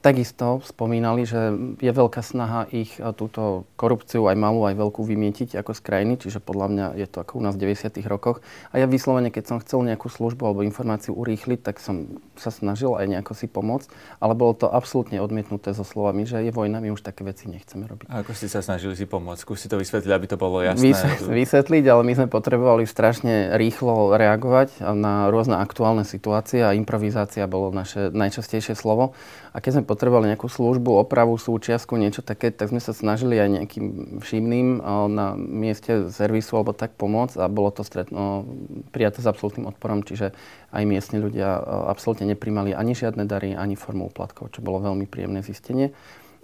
Takisto 0.05 0.61
spomínali, 0.61 1.25
že 1.25 1.49
je 1.81 1.89
veľká 1.89 2.21
snaha 2.21 2.69
ich 2.69 3.01
e, 3.01 3.09
túto 3.17 3.65
korupciu, 3.73 4.29
aj 4.29 4.37
malú, 4.37 4.69
aj 4.69 4.77
veľkú, 4.77 5.01
vymietiť 5.01 5.57
ako 5.57 5.73
z 5.73 5.81
krajiny, 5.81 6.13
čiže 6.21 6.45
podľa 6.45 6.67
mňa 6.69 6.85
je 7.01 7.07
to 7.09 7.25
ako 7.25 7.41
u 7.41 7.49
nás 7.49 7.57
v 7.57 7.73
90. 7.73 8.05
rokoch. 8.05 8.37
A 8.69 8.77
ja 8.77 8.85
vyslovene, 8.85 9.33
keď 9.33 9.49
som 9.49 9.57
chcel 9.57 9.81
nejakú 9.81 10.05
službu 10.13 10.45
alebo 10.45 10.61
informáciu 10.61 11.17
urýchliť, 11.17 11.65
tak 11.65 11.81
som 11.81 12.21
sa 12.37 12.53
snažil 12.53 12.93
aj 12.93 13.17
nejako 13.17 13.33
si 13.33 13.49
pomôcť, 13.49 13.89
ale 14.21 14.37
bolo 14.37 14.53
to 14.53 14.69
absolútne 14.69 15.17
odmietnuté 15.17 15.73
so 15.73 15.81
slovami, 15.81 16.29
že 16.29 16.37
je 16.45 16.53
vojna, 16.53 16.85
my 16.85 16.93
už 16.93 17.01
také 17.01 17.25
veci 17.25 17.49
nechceme 17.49 17.89
robiť. 17.89 18.05
A 18.05 18.21
ako 18.21 18.37
ste 18.37 18.45
sa 18.45 18.61
snažili 18.61 18.93
si 18.93 19.09
pomôcť? 19.09 19.41
Skúsi 19.41 19.65
to 19.65 19.81
vysvetliť, 19.81 20.11
aby 20.13 20.27
to 20.29 20.37
bolo 20.37 20.61
jasné. 20.61 20.93
Vysvetliť, 21.25 21.83
ale 21.89 22.05
my 22.05 22.13
sme 22.13 22.27
potrebovali 22.29 22.85
strašne 22.85 23.57
rýchlo 23.57 24.13
reagovať 24.13 24.85
na 24.85 25.33
rôzne 25.33 25.57
aktuálne 25.57 26.05
situácie 26.05 26.61
a 26.61 26.77
improvizácia 26.77 27.49
bolo 27.49 27.73
naše 27.73 28.13
najčastejšie 28.13 28.77
slovo. 28.77 29.17
A 29.55 29.63
keď 29.63 29.79
sme 29.79 29.94
potrebovali 29.95 30.27
nejakú 30.35 30.51
službu, 30.51 30.99
opravu, 30.99 31.39
súčiastku, 31.39 31.95
niečo 31.95 32.19
také, 32.19 32.51
tak 32.51 32.75
sme 32.75 32.83
sa 32.83 32.91
snažili 32.91 33.39
aj 33.39 33.49
nejakým 33.55 33.85
všimným 34.19 34.83
na 35.15 35.39
mieste 35.39 36.11
servisu 36.11 36.59
alebo 36.59 36.75
tak 36.75 36.99
pomôcť 36.99 37.39
a 37.39 37.47
bolo 37.47 37.71
to 37.71 37.87
stret, 37.87 38.11
no, 38.11 38.43
prijaté 38.91 39.23
s 39.23 39.27
absolútnym 39.31 39.71
odporom, 39.71 40.03
čiže 40.03 40.35
aj 40.75 40.83
miestni 40.83 41.23
ľudia 41.23 41.55
absolútne 41.87 42.27
neprimali 42.27 42.75
ani 42.75 42.91
žiadne 42.91 43.23
dary, 43.23 43.55
ani 43.55 43.79
formu 43.79 44.11
úplatkov, 44.11 44.51
čo 44.51 44.59
bolo 44.59 44.83
veľmi 44.83 45.07
príjemné 45.07 45.39
zistenie. 45.39 45.95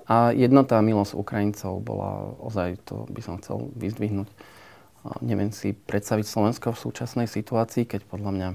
A 0.08 0.32
jednota 0.32 0.80
a 0.80 0.84
milosť 0.84 1.14
Ukrajincov 1.14 1.84
bola 1.84 2.34
ozaj, 2.40 2.80
to 2.88 3.06
by 3.12 3.22
som 3.22 3.38
chcel 3.44 3.70
vyzdvihnúť. 3.76 4.28
Neviem 5.20 5.52
si 5.52 5.76
predstaviť 5.76 6.26
Slovensko 6.26 6.72
v 6.72 6.82
súčasnej 6.88 7.28
situácii, 7.28 7.84
keď 7.84 8.08
podľa 8.08 8.32
mňa 8.32 8.50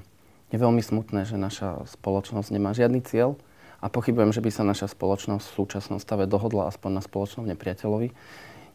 je 0.55 0.59
veľmi 0.63 0.79
smutné, 0.79 1.27
že 1.27 1.35
naša 1.35 1.85
spoločnosť 1.91 2.55
nemá 2.55 2.71
žiadny 2.71 3.03
cieľ, 3.03 3.35
a 3.81 3.87
pochybujem, 3.93 4.33
že 4.33 4.43
by 4.43 4.51
sa 4.53 4.63
naša 4.65 4.93
spoločnosť 4.93 5.45
v 5.47 5.57
súčasnom 5.57 5.99
stave 6.01 6.25
dohodla 6.25 6.69
aspoň 6.73 7.01
na 7.01 7.03
spoločnom 7.05 7.45
nepriateľovi. 7.49 8.09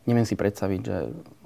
Neviem 0.09 0.25
si 0.25 0.33
predstaviť, 0.33 0.81
že 0.81 0.97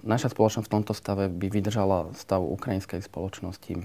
naša 0.03 0.31
spoločnosť 0.31 0.67
v 0.67 0.73
tomto 0.79 0.93
stave 0.95 1.27
by 1.27 1.47
vydržala 1.51 2.15
stav 2.15 2.39
ukrajinskej 2.39 3.03
spoločnosti 3.03 3.83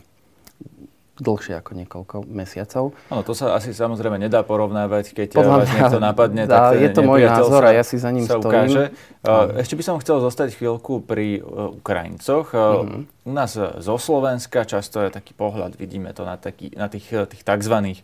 dlhšie 1.21 1.55
ako 1.61 1.71
niekoľko 1.77 2.17
mesiacov. 2.27 2.97
Áno, 3.13 3.23
to 3.23 3.37
sa 3.37 3.55
asi 3.55 3.77
samozrejme 3.77 4.17
nedá 4.17 4.41
porovnávať, 4.41 5.13
keď 5.13 5.29
Podľa 5.37 5.57
vás 5.63 5.69
niekto 5.71 6.01
napadne, 6.01 6.43
tak 6.49 6.81
Je 6.81 6.91
to 6.91 7.05
môj 7.05 7.29
názor 7.29 7.63
a 7.63 7.77
ja 7.77 7.85
si 7.85 8.01
za 8.01 8.11
ním 8.11 8.25
stojím. 8.25 8.49
Ukáže. 8.49 8.85
Ešte 9.61 9.75
by 9.77 9.83
som 9.85 9.97
chcel 10.01 10.19
zostať 10.25 10.57
chvíľku 10.57 11.05
pri 11.05 11.45
uh, 11.45 11.77
Ukrajincoch. 11.77 12.57
Mm-hmm. 12.57 13.29
U 13.29 13.33
nás 13.37 13.53
zo 13.61 13.97
Slovenska 14.01 14.65
často 14.65 15.05
je 15.05 15.13
taký 15.13 15.37
pohľad, 15.37 15.77
vidíme 15.77 16.11
to 16.17 16.25
na, 16.25 16.41
taký, 16.41 16.73
na 16.73 16.89
tých, 16.89 17.29
tých 17.29 17.45
tzv 17.45 18.01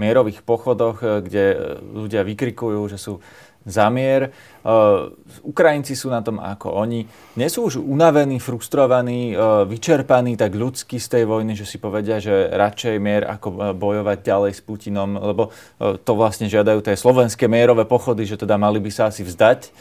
mierových 0.00 0.40
pochodoch, 0.40 1.04
kde 1.20 1.76
ľudia 1.92 2.24
vykrikujú, 2.24 2.80
že 2.88 2.96
sú 2.96 3.20
za 3.64 3.92
mier. 3.92 4.32
Uh, 4.64 5.12
Ukrajinci 5.44 5.92
sú 5.92 6.08
na 6.08 6.24
tom 6.24 6.40
ako 6.40 6.72
oni. 6.80 7.04
Nie 7.36 7.52
sú 7.52 7.68
už 7.68 7.80
unavení, 7.80 8.40
frustrovaní, 8.40 9.36
uh, 9.36 9.68
vyčerpaní 9.68 10.36
tak 10.36 10.56
ľudsky 10.56 10.96
z 10.96 11.06
tej 11.08 11.24
vojny, 11.28 11.52
že 11.52 11.68
si 11.68 11.76
povedia, 11.76 12.20
že 12.20 12.48
radšej 12.52 12.96
mier 12.96 13.28
ako 13.28 13.76
bojovať 13.76 14.18
ďalej 14.24 14.52
s 14.56 14.60
Putinom, 14.64 15.16
lebo 15.20 15.52
uh, 15.52 15.96
to 16.00 16.12
vlastne 16.16 16.48
žiadajú 16.48 16.80
tie 16.80 16.96
slovenské 16.96 17.48
mierové 17.48 17.84
pochody, 17.84 18.24
že 18.24 18.40
teda 18.40 18.56
mali 18.56 18.80
by 18.80 18.90
sa 18.92 19.12
asi 19.12 19.24
vzdať, 19.24 19.72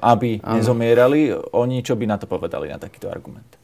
aby 0.00 0.40
ano. 0.40 0.56
nezomierali. 0.56 1.32
Oni 1.52 1.84
čo 1.84 1.96
by 1.96 2.04
na 2.08 2.16
to 2.16 2.24
povedali, 2.24 2.72
na 2.72 2.80
takýto 2.80 3.12
argument? 3.12 3.60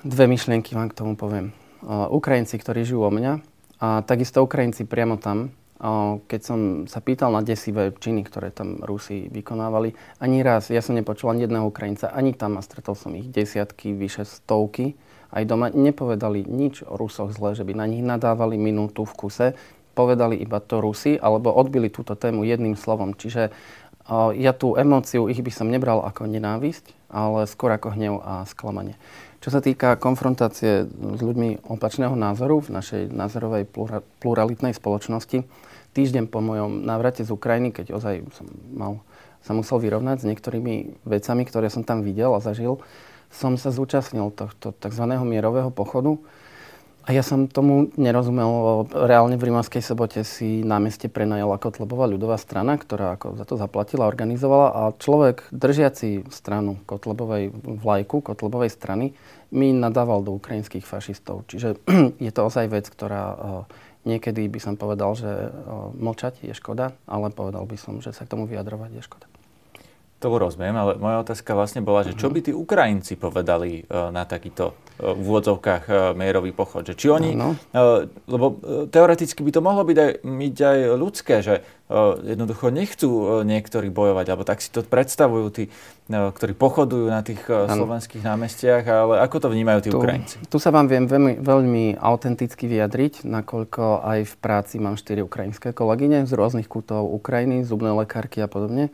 dve 0.00 0.24
myšlienky 0.24 0.72
vám 0.72 0.88
k 0.88 0.96
tomu 0.96 1.12
poviem. 1.12 1.52
Ukrajinci, 1.84 2.56
ktorí 2.56 2.88
žijú 2.88 3.04
o 3.04 3.12
mňa, 3.12 3.44
a 3.76 4.00
takisto 4.00 4.40
Ukrajinci 4.40 4.88
priamo 4.88 5.20
tam, 5.20 5.52
keď 6.26 6.40
som 6.40 6.60
sa 6.88 7.04
pýtal 7.04 7.36
na 7.36 7.44
desivé 7.44 7.92
činy, 7.92 8.24
ktoré 8.24 8.48
tam 8.48 8.80
Rusi 8.80 9.28
vykonávali, 9.28 9.92
ani 10.24 10.40
raz, 10.40 10.72
ja 10.72 10.80
som 10.80 10.96
nepočul 10.96 11.28
ani 11.28 11.44
jedného 11.44 11.68
Ukrajinca, 11.68 12.08
ani 12.16 12.32
tam 12.32 12.56
a 12.56 12.64
stretol 12.64 12.96
som 12.96 13.12
ich 13.12 13.28
desiatky, 13.28 13.92
vyše 13.92 14.24
stovky, 14.24 14.96
aj 15.36 15.44
doma, 15.44 15.68
nepovedali 15.68 16.48
nič 16.48 16.80
o 16.86 16.96
Rusoch 16.96 17.34
zle, 17.36 17.52
že 17.52 17.66
by 17.66 17.76
na 17.76 17.84
nich 17.84 18.00
nadávali 18.00 18.56
minútu 18.56 19.04
v 19.04 19.16
kuse. 19.20 19.46
Povedali 19.92 20.40
iba 20.40 20.60
to 20.64 20.80
Rusy, 20.80 21.20
alebo 21.20 21.52
odbili 21.52 21.92
túto 21.92 22.16
tému 22.16 22.44
jedným 22.44 22.76
slovom. 22.76 23.12
Čiže 23.12 23.52
ja 24.36 24.52
tú 24.54 24.78
emóciu 24.78 25.26
ich 25.26 25.42
by 25.42 25.50
som 25.50 25.68
nebral 25.68 26.04
ako 26.04 26.30
nenávisť, 26.30 27.10
ale 27.10 27.44
skôr 27.50 27.74
ako 27.74 27.96
hnev 27.96 28.22
a 28.22 28.46
sklamanie. 28.46 28.94
Čo 29.42 29.50
sa 29.50 29.60
týka 29.60 29.98
konfrontácie 29.98 30.86
s 30.88 31.20
ľuďmi 31.20 31.68
opačného 31.68 32.14
názoru 32.14 32.62
v 32.62 32.76
našej 32.78 33.02
názorovej 33.10 33.66
pluralitnej 34.22 34.72
spoločnosti, 34.72 35.42
týždeň 35.96 36.28
po 36.28 36.44
mojom 36.44 36.84
návrate 36.84 37.24
z 37.24 37.32
Ukrajiny, 37.32 37.72
keď 37.72 37.96
ozaj 37.96 38.28
som 38.36 38.46
mal, 38.76 39.00
sa 39.40 39.56
musel 39.56 39.80
vyrovnať 39.80 40.20
s 40.20 40.28
niektorými 40.28 41.00
vecami, 41.08 41.42
ktoré 41.48 41.72
som 41.72 41.80
tam 41.80 42.04
videl 42.04 42.36
a 42.36 42.44
zažil, 42.44 42.84
som 43.32 43.56
sa 43.56 43.72
zúčastnil 43.72 44.28
tohto 44.36 44.76
tzv. 44.76 45.04
mierového 45.24 45.72
pochodu. 45.72 46.20
A 47.06 47.14
ja 47.14 47.22
som 47.22 47.46
tomu 47.46 47.94
nerozumel, 47.94 48.82
reálne 48.90 49.38
v 49.38 49.46
Rimavskej 49.46 49.78
sobote 49.78 50.26
si 50.26 50.66
na 50.66 50.82
meste 50.82 51.06
prenajala 51.06 51.54
Kotlebová 51.54 52.10
ľudová 52.10 52.34
strana, 52.34 52.74
ktorá 52.74 53.14
ako 53.14 53.38
za 53.38 53.46
to 53.46 53.54
zaplatila, 53.54 54.10
organizovala 54.10 54.74
a 54.74 54.82
človek 54.90 55.46
držiaci 55.54 56.26
stranu 56.34 56.82
Kotlebovej 56.82 57.54
vlajku, 57.54 58.26
Kotlebovej 58.26 58.74
strany, 58.74 59.14
mi 59.54 59.70
nadával 59.70 60.26
do 60.26 60.34
ukrajinských 60.34 60.82
fašistov. 60.82 61.46
Čiže 61.46 61.78
je 62.26 62.32
to 62.34 62.40
ozaj 62.42 62.66
vec, 62.74 62.90
ktorá 62.90 63.24
eh, 63.30 63.38
niekedy 64.10 64.50
by 64.50 64.58
som 64.58 64.74
povedal, 64.74 65.14
že 65.14 65.30
eh, 65.30 65.50
mlčať 65.94 66.42
je 66.42 66.58
škoda, 66.58 66.90
ale 67.06 67.30
povedal 67.30 67.62
by 67.70 67.78
som, 67.78 68.02
že 68.02 68.10
sa 68.10 68.26
k 68.26 68.34
tomu 68.34 68.50
vyjadrovať 68.50 68.90
je 68.98 69.02
škoda. 69.06 69.30
To 70.16 70.32
rozumiem, 70.32 70.72
ale 70.72 70.96
moja 70.96 71.20
otázka 71.20 71.52
vlastne 71.52 71.84
bola, 71.84 72.00
že 72.00 72.16
čo 72.16 72.32
by 72.32 72.40
tí 72.40 72.52
Ukrajinci 72.56 73.20
povedali 73.20 73.84
uh, 73.84 74.08
na 74.08 74.24
takýto 74.24 74.72
uh, 74.72 75.12
v 75.12 75.20
úvodzovkách 75.28 75.84
uh, 75.86 75.96
mierový 76.16 76.56
pochod? 76.56 76.88
Že 76.88 76.94
či 76.96 77.06
oni, 77.12 77.36
uh, 77.36 78.08
lebo 78.24 78.46
uh, 78.56 78.88
teoreticky 78.88 79.44
by 79.44 79.52
to 79.52 79.60
mohlo 79.60 79.84
byť 79.84 79.98
aj, 80.00 80.10
byť 80.24 80.56
aj 80.56 80.78
ľudské, 80.96 81.44
že 81.44 81.54
jednoducho 82.26 82.74
nechcú 82.74 83.10
niektorí 83.46 83.94
bojovať, 83.94 84.26
alebo 84.26 84.42
tak 84.42 84.58
si 84.58 84.74
to 84.74 84.82
predstavujú 84.82 85.46
tí, 85.54 85.64
ktorí 86.10 86.58
pochodujú 86.58 87.06
na 87.06 87.22
tých 87.22 87.46
uh, 87.46 87.70
slovenských 87.70 88.26
námestiach, 88.26 88.82
ale 88.90 89.22
ako 89.22 89.46
to 89.46 89.48
vnímajú 89.54 89.86
tí 89.86 89.90
tu, 89.94 90.02
Ukrajinci? 90.02 90.36
Tu 90.50 90.58
sa 90.58 90.74
vám 90.74 90.90
viem 90.90 91.06
veľmi, 91.06 91.38
veľmi 91.38 92.02
autenticky 92.02 92.66
vyjadriť, 92.66 93.22
nakoľko 93.22 94.02
aj 94.02 94.18
v 94.26 94.34
práci 94.42 94.82
mám 94.82 94.98
štyri 94.98 95.22
ukrajinské 95.22 95.70
kolegyne 95.70 96.26
z 96.26 96.32
rôznych 96.34 96.66
kútov 96.66 97.06
Ukrajiny, 97.06 97.62
zubné 97.62 97.94
lekárky 97.94 98.42
a 98.42 98.50
podobne 98.50 98.90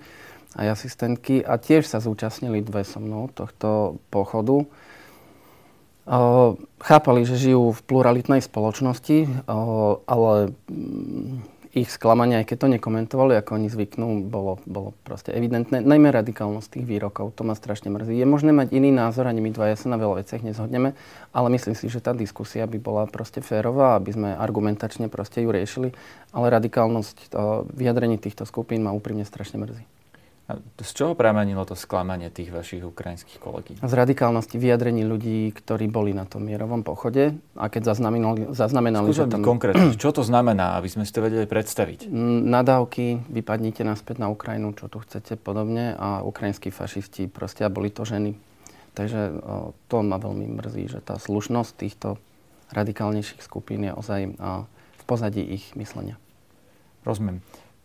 aj 0.56 0.76
asistentky 0.78 1.40
a 1.40 1.56
tiež 1.56 1.88
sa 1.88 1.98
zúčastnili 2.02 2.60
dve 2.60 2.84
so 2.84 3.00
mnou 3.00 3.32
tohto 3.32 4.00
pochodu. 4.12 4.68
chápali, 6.82 7.20
že 7.24 7.40
žijú 7.40 7.72
v 7.72 7.84
pluralitnej 7.86 8.42
spoločnosti, 8.42 9.48
ale 10.04 10.52
mm, 10.68 11.52
ich 11.72 11.88
sklamanie, 11.88 12.36
aj 12.36 12.52
keď 12.52 12.56
to 12.60 12.72
nekomentovali, 12.76 13.32
ako 13.40 13.56
oni 13.56 13.72
zvyknú, 13.72 14.28
bolo, 14.28 14.60
bolo 14.68 14.92
proste 15.08 15.32
evidentné. 15.32 15.80
Najmä 15.80 16.12
radikálnosť 16.12 16.68
tých 16.68 16.84
výrokov, 16.84 17.32
to 17.32 17.48
ma 17.48 17.56
strašne 17.56 17.88
mrzí. 17.88 18.12
Je 18.12 18.28
možné 18.28 18.52
mať 18.52 18.76
iný 18.76 18.92
názor, 18.92 19.24
ani 19.24 19.40
my 19.40 19.56
dvaja 19.56 19.80
sa 19.80 19.88
na 19.88 19.96
veľa 19.96 20.20
veciach 20.20 20.44
nezhodneme, 20.44 20.92
ale 21.32 21.46
myslím 21.56 21.72
si, 21.72 21.88
že 21.88 22.04
tá 22.04 22.12
diskusia 22.12 22.68
by 22.68 22.76
bola 22.76 23.08
proste 23.08 23.40
férová, 23.40 23.96
aby 23.96 24.12
sme 24.12 24.28
argumentačne 24.36 25.08
proste 25.08 25.40
ju 25.40 25.48
riešili, 25.48 25.96
ale 26.36 26.52
radikálnosť 26.52 27.32
vyjadrení 27.72 28.20
týchto 28.20 28.44
skupín 28.44 28.84
ma 28.84 28.92
úprimne 28.92 29.24
strašne 29.24 29.56
mrzí. 29.56 29.91
A 30.52 30.60
z 30.84 30.90
čoho 30.92 31.16
pramenilo 31.16 31.64
to 31.64 31.72
sklamanie 31.72 32.28
tých 32.28 32.52
vašich 32.52 32.84
ukrajinských 32.84 33.40
kolegí? 33.40 33.72
Z 33.80 33.94
radikálnosti 33.96 34.60
vyjadrení 34.60 35.00
ľudí, 35.00 35.48
ktorí 35.56 35.88
boli 35.88 36.12
na 36.12 36.28
tom 36.28 36.44
mierovom 36.44 36.84
pochode 36.84 37.32
a 37.56 37.72
keď 37.72 37.96
zaznamenali, 37.96 38.52
zaznamenali 38.52 39.08
Skúšam 39.08 39.32
že 39.32 39.40
tam... 39.40 39.40
konkrétne, 39.40 39.96
čo 39.96 40.12
to 40.12 40.20
znamená, 40.20 40.76
aby 40.76 40.92
sme 40.92 41.08
si 41.08 41.12
to 41.16 41.24
vedeli 41.24 41.48
predstaviť? 41.48 42.12
Nadávky, 42.44 43.32
vypadnite 43.32 43.80
naspäť 43.80 44.20
na 44.20 44.28
Ukrajinu, 44.28 44.76
čo 44.76 44.92
tu 44.92 45.00
chcete, 45.00 45.40
podobne 45.40 45.96
a 45.96 46.20
ukrajinskí 46.20 46.68
fašisti 46.68 47.32
proste 47.32 47.64
a 47.64 47.72
boli 47.72 47.88
to 47.88 48.04
ženy. 48.04 48.36
Takže 48.92 49.20
o, 49.40 49.72
to 49.88 50.04
ma 50.04 50.20
veľmi 50.20 50.52
mrzí, 50.60 50.92
že 50.92 51.00
tá 51.00 51.16
slušnosť 51.16 51.72
týchto 51.80 52.20
radikálnejších 52.76 53.40
skupín 53.40 53.88
je 53.88 53.92
ozaj 53.96 54.20
o, 54.36 54.68
v 54.68 55.02
pozadí 55.08 55.40
ich 55.40 55.72
myslenia. 55.80 56.20
Rozumiem. 57.08 57.40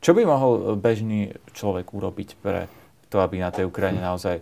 Čo 0.08 0.16
by 0.16 0.24
mohol 0.24 0.80
bežný 0.80 1.36
človek 1.52 1.92
urobiť 1.92 2.40
pre 2.40 2.72
to, 3.12 3.20
aby 3.20 3.44
na 3.44 3.52
tej 3.52 3.68
Ukrajine 3.68 4.00
naozaj 4.00 4.40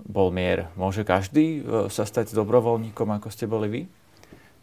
bol 0.00 0.32
mier? 0.32 0.72
Môže 0.72 1.04
každý 1.04 1.60
e, 1.60 1.92
sa 1.92 2.08
stať 2.08 2.32
dobrovoľníkom, 2.32 3.20
ako 3.20 3.28
ste 3.28 3.44
boli 3.44 3.68
vy? 3.68 3.82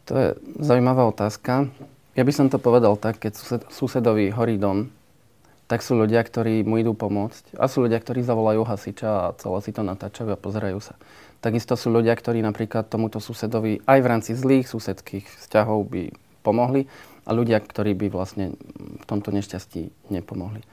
To 0.10 0.18
je 0.18 0.28
zaujímavá 0.58 1.06
otázka. 1.06 1.70
Ja 2.18 2.26
by 2.26 2.34
som 2.34 2.50
to 2.50 2.58
povedal 2.58 2.98
tak, 2.98 3.22
keď 3.22 3.38
sused, 3.38 3.62
susedovi 3.70 4.34
horí 4.34 4.58
dom, 4.58 4.90
tak 5.70 5.86
sú 5.86 5.94
ľudia, 5.94 6.26
ktorí 6.26 6.66
mu 6.66 6.82
idú 6.82 6.98
pomôcť. 6.98 7.54
A 7.54 7.70
sú 7.70 7.86
ľudia, 7.86 8.02
ktorí 8.02 8.26
zavolajú 8.26 8.66
hasiča 8.66 9.30
a 9.30 9.38
celé 9.38 9.62
si 9.62 9.70
to 9.70 9.86
natáčajú 9.86 10.34
a 10.34 10.42
pozerajú 10.42 10.82
sa. 10.82 10.98
Takisto 11.46 11.78
sú 11.78 11.94
ľudia, 11.94 12.18
ktorí 12.18 12.42
napríklad 12.42 12.90
tomuto 12.90 13.22
susedovi 13.22 13.86
aj 13.86 14.00
v 14.02 14.10
rámci 14.10 14.34
zlých 14.34 14.66
susedských 14.66 15.30
vzťahov 15.30 15.86
by 15.94 16.10
pomohli 16.42 16.90
a 17.30 17.32
ľudia, 17.32 17.62
ktorí 17.62 17.94
by 17.94 18.08
vlastne 18.10 18.58
v 18.74 19.06
tomto 19.06 19.30
nešťastí 19.30 20.10
nepomohli. 20.10 20.66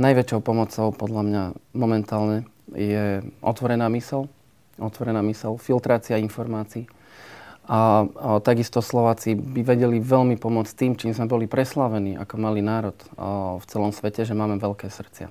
Najväčšou 0.00 0.40
pomocou 0.40 0.88
podľa 0.96 1.22
mňa 1.28 1.42
momentálne 1.76 2.48
je 2.72 3.20
otvorená 3.44 3.92
mysel, 3.92 4.32
otvorená 4.80 5.20
mysel, 5.20 5.60
filtrácia 5.60 6.16
informácií. 6.16 6.88
A, 7.68 8.08
a 8.08 8.40
takisto 8.40 8.80
Slováci 8.80 9.36
by 9.36 9.60
vedeli 9.62 10.00
veľmi 10.00 10.40
pomôcť 10.40 10.72
tým, 10.72 10.92
čím 10.96 11.12
sme 11.12 11.28
boli 11.28 11.44
preslavení 11.44 12.16
ako 12.16 12.34
malý 12.40 12.64
národ 12.64 12.96
a, 13.14 13.60
v 13.60 13.64
celom 13.68 13.92
svete, 13.92 14.24
že 14.24 14.32
máme 14.32 14.56
veľké 14.56 14.88
srdcia. 14.88 15.28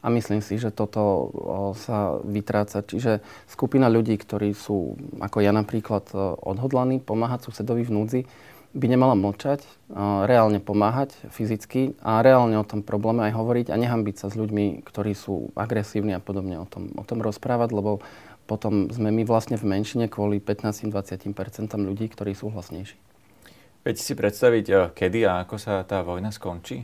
A 0.00 0.06
myslím 0.14 0.38
si, 0.38 0.54
že 0.54 0.70
toto 0.70 1.02
o, 1.02 1.26
sa 1.74 2.14
vytráca. 2.22 2.78
Čiže 2.86 3.26
skupina 3.50 3.90
ľudí, 3.90 4.14
ktorí 4.14 4.54
sú, 4.54 4.94
ako 5.18 5.42
ja 5.42 5.50
napríklad, 5.50 6.06
odhodlaní 6.46 7.02
pomáhať 7.02 7.50
susedovi 7.50 7.82
v 7.82 7.90
núdzi, 7.90 8.20
by 8.76 8.86
nemala 8.92 9.16
mlčať, 9.16 9.64
reálne 10.28 10.60
pomáhať 10.60 11.16
fyzicky 11.32 11.96
a 12.04 12.20
reálne 12.20 12.60
o 12.60 12.68
tom 12.68 12.84
probléme 12.84 13.24
aj 13.24 13.32
hovoriť 13.32 13.66
a 13.72 13.80
nehambiť 13.80 14.16
sa 14.20 14.26
s 14.28 14.36
ľuďmi, 14.36 14.84
ktorí 14.84 15.16
sú 15.16 15.56
agresívni 15.56 16.12
a 16.12 16.20
podobne 16.20 16.60
o 16.60 16.68
tom, 16.68 16.92
o 16.92 17.04
tom 17.08 17.24
rozprávať, 17.24 17.72
lebo 17.72 18.04
potom 18.46 18.92
sme 18.92 19.10
my 19.10 19.26
vlastne 19.26 19.58
v 19.58 19.66
menšine 19.66 20.06
kvôli 20.06 20.38
15-20% 20.38 21.32
ľudí, 21.80 22.06
ktorí 22.12 22.36
sú 22.36 22.52
hlasnejší. 22.54 22.94
Viete 23.82 24.02
si 24.02 24.14
predstaviť, 24.14 24.64
e, 24.70 24.74
kedy 24.94 25.26
a 25.26 25.46
ako 25.46 25.56
sa 25.58 25.82
tá 25.82 26.02
vojna 26.02 26.34
skončí? 26.34 26.82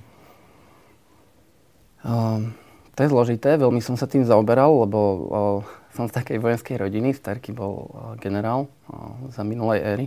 Uh, 2.03 2.51
to 2.99 3.07
je 3.07 3.13
zložité, 3.15 3.55
veľmi 3.55 3.79
som 3.79 3.95
sa 3.95 4.11
tým 4.11 4.27
zaoberal, 4.27 4.87
lebo 4.87 4.99
uh, 4.99 5.19
som 5.95 6.11
z 6.11 6.19
takej 6.19 6.43
vojenskej 6.43 6.77
rodiny, 6.83 7.15
starky 7.15 7.55
bol 7.55 7.91
uh, 7.91 8.19
generál 8.19 8.67
uh, 8.91 9.31
za 9.31 9.47
minulej 9.47 9.81
éry. 9.83 10.07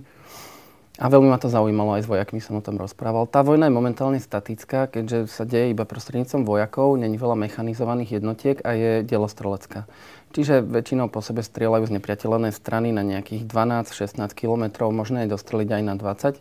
A 0.95 1.11
veľmi 1.11 1.27
ma 1.27 1.35
to 1.35 1.51
zaujímalo, 1.51 1.99
aj 1.99 2.07
s 2.07 2.11
vojakmi 2.11 2.39
som 2.39 2.55
o 2.55 2.63
tom 2.63 2.79
rozprával. 2.79 3.27
Tá 3.27 3.43
vojna 3.43 3.67
je 3.67 3.75
momentálne 3.75 4.15
statická, 4.23 4.87
keďže 4.87 5.27
sa 5.27 5.43
deje 5.43 5.75
iba 5.75 5.83
prostredníctvom 5.83 6.47
vojakov, 6.47 6.95
není 6.95 7.19
veľa 7.19 7.35
mechanizovaných 7.35 8.23
jednotiek 8.23 8.63
a 8.63 8.71
je 8.79 8.91
delostrelecká. 9.03 9.91
Čiže 10.31 10.63
väčšinou 10.63 11.11
po 11.11 11.19
sebe 11.19 11.43
strieľajú 11.43 11.91
z 11.91 11.95
nepriateľenej 11.99 12.55
strany 12.55 12.95
na 12.95 13.03
nejakých 13.03 13.43
12-16 13.43 14.23
km, 14.39 14.87
možno 14.87 15.19
aj 15.19 15.35
dostreliť 15.35 15.69
aj 15.79 15.83
na 15.83 15.95
20, 15.99 16.39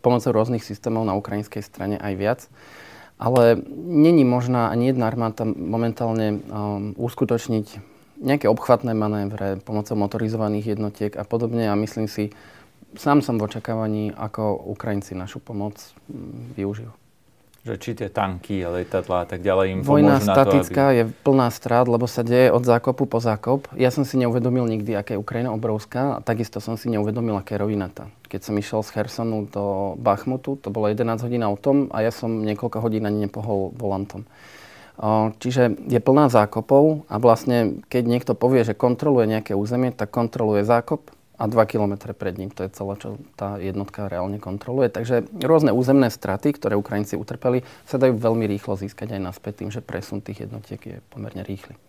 pomocou 0.00 0.30
rôznych 0.32 0.64
systémov 0.64 1.04
na 1.04 1.12
ukrajinskej 1.12 1.60
strane 1.60 2.00
aj 2.00 2.14
viac. 2.16 2.40
Ale 3.20 3.60
není 3.84 4.24
možná 4.24 4.72
ani 4.72 4.96
jedna 4.96 5.12
armáda 5.12 5.44
momentálne 5.44 6.40
um, 6.40 6.96
uskutočniť 6.96 7.66
nejaké 8.20 8.48
obchvatné 8.48 8.96
manévre 8.96 9.60
pomocou 9.60 9.96
motorizovaných 9.96 10.76
jednotiek 10.76 11.12
a 11.16 11.24
podobne 11.24 11.68
a 11.68 11.76
myslím 11.76 12.08
si, 12.08 12.32
sám 12.96 13.22
som 13.22 13.38
v 13.38 13.46
očakávaní, 13.46 14.14
ako 14.14 14.70
Ukrajinci 14.74 15.14
našu 15.14 15.38
pomoc 15.38 15.78
mm, 16.08 16.56
využijú. 16.58 16.92
Že 17.60 17.74
či 17.76 17.90
tie 17.92 18.08
tanky, 18.08 18.64
letadlá 18.64 19.22
a 19.22 19.26
tak 19.28 19.44
ďalej 19.44 19.66
im 19.68 19.80
Vojna 19.84 20.16
pomôžu 20.16 20.32
statická 20.32 20.80
na 20.80 20.88
to, 20.88 20.92
aby... 20.92 20.96
je 20.96 21.04
plná 21.28 21.48
strát, 21.52 21.84
lebo 21.84 22.08
sa 22.08 22.24
deje 22.24 22.48
od 22.48 22.64
zákopu 22.64 23.04
po 23.04 23.20
zákop. 23.20 23.68
Ja 23.76 23.92
som 23.92 24.08
si 24.08 24.16
neuvedomil 24.16 24.64
nikdy, 24.64 24.96
aká 24.96 25.12
je 25.12 25.20
Ukrajina 25.20 25.52
obrovská 25.52 26.16
a 26.16 26.18
takisto 26.24 26.56
som 26.64 26.80
si 26.80 26.88
neuvedomil, 26.88 27.36
aká 27.36 27.60
je 27.60 27.60
rovinata. 27.60 28.08
Keď 28.32 28.40
som 28.48 28.56
išiel 28.56 28.80
z 28.80 28.96
Hersonu 28.96 29.44
do 29.52 29.92
Bachmutu, 30.00 30.56
to 30.56 30.72
bolo 30.72 30.88
11 30.88 31.20
hodín 31.20 31.44
autom 31.44 31.92
a 31.92 32.00
ja 32.00 32.08
som 32.08 32.32
niekoľko 32.48 32.80
hodín 32.80 33.04
ani 33.04 33.28
nepohol 33.28 33.76
volantom. 33.76 34.24
Čiže 35.40 35.84
je 35.84 36.00
plná 36.00 36.32
zákopov 36.32 37.08
a 37.12 37.16
vlastne 37.20 37.84
keď 37.92 38.04
niekto 38.08 38.32
povie, 38.32 38.64
že 38.64 38.76
kontroluje 38.76 39.28
nejaké 39.28 39.52
územie, 39.52 39.92
tak 39.92 40.08
kontroluje 40.12 40.64
zákop, 40.64 41.12
a 41.40 41.48
2 41.48 41.56
km 41.64 42.12
pred 42.12 42.36
ním. 42.36 42.52
To 42.52 42.68
je 42.68 42.70
celé, 42.76 42.94
čo 43.00 43.16
tá 43.32 43.56
jednotka 43.56 44.12
reálne 44.12 44.36
kontroluje. 44.36 44.92
Takže 44.92 45.24
rôzne 45.40 45.72
územné 45.72 46.12
straty, 46.12 46.52
ktoré 46.52 46.76
Ukrajinci 46.76 47.16
utrpeli, 47.16 47.64
sa 47.88 47.96
dajú 47.96 48.20
veľmi 48.20 48.44
rýchlo 48.44 48.76
získať 48.76 49.16
aj 49.16 49.24
naspäť 49.24 49.64
tým, 49.64 49.70
že 49.72 49.80
presun 49.80 50.20
tých 50.20 50.44
jednotiek 50.44 50.80
je 50.84 50.96
pomerne 51.08 51.40
rýchly. 51.40 51.80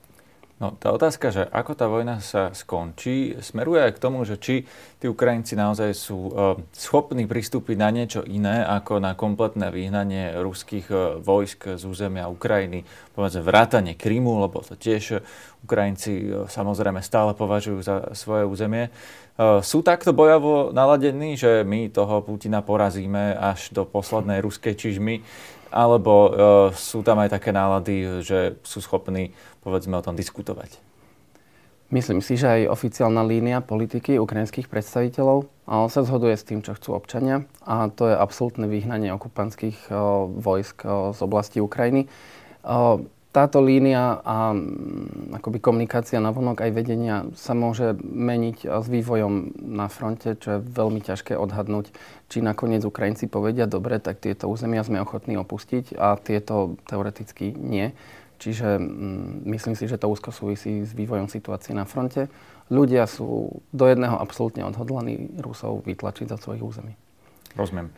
No, 0.61 0.77
tá 0.77 0.93
otázka, 0.93 1.33
že 1.33 1.49
ako 1.49 1.73
tá 1.73 1.89
vojna 1.89 2.21
sa 2.21 2.53
skončí, 2.53 3.33
smeruje 3.41 3.81
aj 3.81 3.97
k 3.97 4.03
tomu, 4.05 4.21
že 4.21 4.37
či 4.37 4.69
tí 5.01 5.09
Ukrajinci 5.09 5.57
naozaj 5.57 5.89
sú 5.97 6.29
uh, 6.29 6.53
schopní 6.69 7.25
pristúpiť 7.25 7.81
na 7.81 7.89
niečo 7.89 8.21
iné 8.21 8.61
ako 8.61 9.01
na 9.01 9.17
kompletné 9.17 9.73
vyhnanie 9.73 10.37
ruských 10.37 10.87
uh, 10.93 11.17
vojsk 11.17 11.81
z 11.81 11.83
územia 11.89 12.29
Ukrajiny, 12.29 12.85
povedzme 13.17 13.41
vrátanie 13.41 13.97
Krymu, 13.97 14.37
lebo 14.37 14.61
to 14.61 14.77
tiež 14.77 15.25
Ukrajinci 15.65 16.29
uh, 16.29 16.45
samozrejme 16.45 17.01
stále 17.01 17.33
považujú 17.33 17.81
za 17.81 18.13
svoje 18.13 18.45
územie. 18.45 18.93
Sú 19.65 19.81
takto 19.81 20.13
bojavo 20.13 20.69
naladení, 20.69 21.33
že 21.33 21.65
my 21.65 21.89
toho 21.89 22.21
Putina 22.21 22.61
porazíme 22.61 23.33
až 23.33 23.73
do 23.73 23.89
poslednej 23.89 24.37
ruskej 24.43 24.77
čižmy, 24.77 25.25
alebo 25.73 26.29
sú 26.75 27.01
tam 27.01 27.17
aj 27.23 27.39
také 27.39 27.49
nálady, 27.55 28.21
že 28.21 28.59
sú 28.61 28.83
schopní 28.83 29.33
povedzme 29.63 29.97
o 29.97 30.05
tom 30.05 30.13
diskutovať? 30.13 30.77
Myslím 31.91 32.23
si, 32.23 32.39
že 32.39 32.47
aj 32.47 32.71
oficiálna 32.71 33.19
línia 33.27 33.59
politiky 33.59 34.15
ukrajinských 34.15 34.71
predstaviteľov 34.71 35.47
sa 35.67 36.01
zhoduje 36.07 36.39
s 36.39 36.47
tým, 36.47 36.63
čo 36.63 36.71
chcú 36.75 36.95
občania 36.95 37.43
a 37.67 37.91
to 37.91 38.07
je 38.07 38.15
absolútne 38.15 38.67
vyhnanie 38.67 39.11
okupantských 39.11 39.91
vojsk 40.39 40.87
z 40.87 41.19
oblasti 41.19 41.59
Ukrajiny. 41.59 42.07
Táto 43.31 43.63
línia 43.63 44.19
a 44.27 44.51
akoby 45.39 45.63
komunikácia 45.63 46.19
na 46.19 46.35
vonok 46.35 46.67
aj 46.67 46.71
vedenia 46.75 47.15
sa 47.31 47.55
môže 47.55 47.95
meniť 48.03 48.67
s 48.67 48.87
vývojom 48.91 49.55
na 49.71 49.87
fronte, 49.87 50.35
čo 50.35 50.59
je 50.59 50.67
veľmi 50.67 50.99
ťažké 50.99 51.39
odhadnúť, 51.39 51.95
či 52.27 52.43
nakoniec 52.43 52.83
Ukrajinci 52.83 53.31
povedia, 53.31 53.71
dobre, 53.71 54.03
tak 54.03 54.19
tieto 54.19 54.51
územia 54.51 54.83
sme 54.83 54.99
ochotní 54.99 55.39
opustiť 55.39 55.95
a 55.95 56.19
tieto 56.19 56.75
teoreticky 56.91 57.55
nie. 57.55 57.95
Čiže 58.43 58.83
mm, 58.83 59.47
myslím 59.47 59.79
si, 59.79 59.87
že 59.87 59.95
to 59.95 60.11
úzko 60.11 60.35
súvisí 60.35 60.83
s 60.83 60.91
vývojom 60.91 61.31
situácie 61.31 61.71
na 61.71 61.87
fronte. 61.87 62.27
Ľudia 62.67 63.07
sú 63.07 63.63
do 63.71 63.85
jedného 63.87 64.19
absolútne 64.19 64.67
odhodlaní 64.67 65.39
Rusov 65.39 65.87
vytlačiť 65.87 66.27
za 66.27 66.35
svojich 66.35 66.65
území. 66.67 66.99
Rozumiem. 67.55 67.95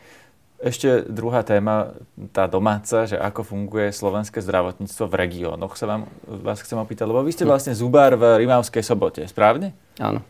Ešte 0.64 1.04
druhá 1.12 1.44
téma, 1.44 1.92
tá 2.32 2.48
domáca, 2.48 3.04
že 3.04 3.20
ako 3.20 3.44
funguje 3.44 3.92
slovenské 3.92 4.40
zdravotníctvo 4.40 5.12
v 5.12 5.16
regiónoch, 5.20 5.76
sa 5.76 5.92
vám, 5.92 6.08
vás 6.24 6.64
chcem 6.64 6.80
opýtať, 6.80 7.04
lebo 7.04 7.20
vy 7.20 7.36
ste 7.36 7.44
vlastne 7.44 7.76
zubár 7.76 8.16
v 8.16 8.48
Rimavskej 8.48 8.80
sobote, 8.80 9.28
správne? 9.28 9.76
Áno. 10.00 10.24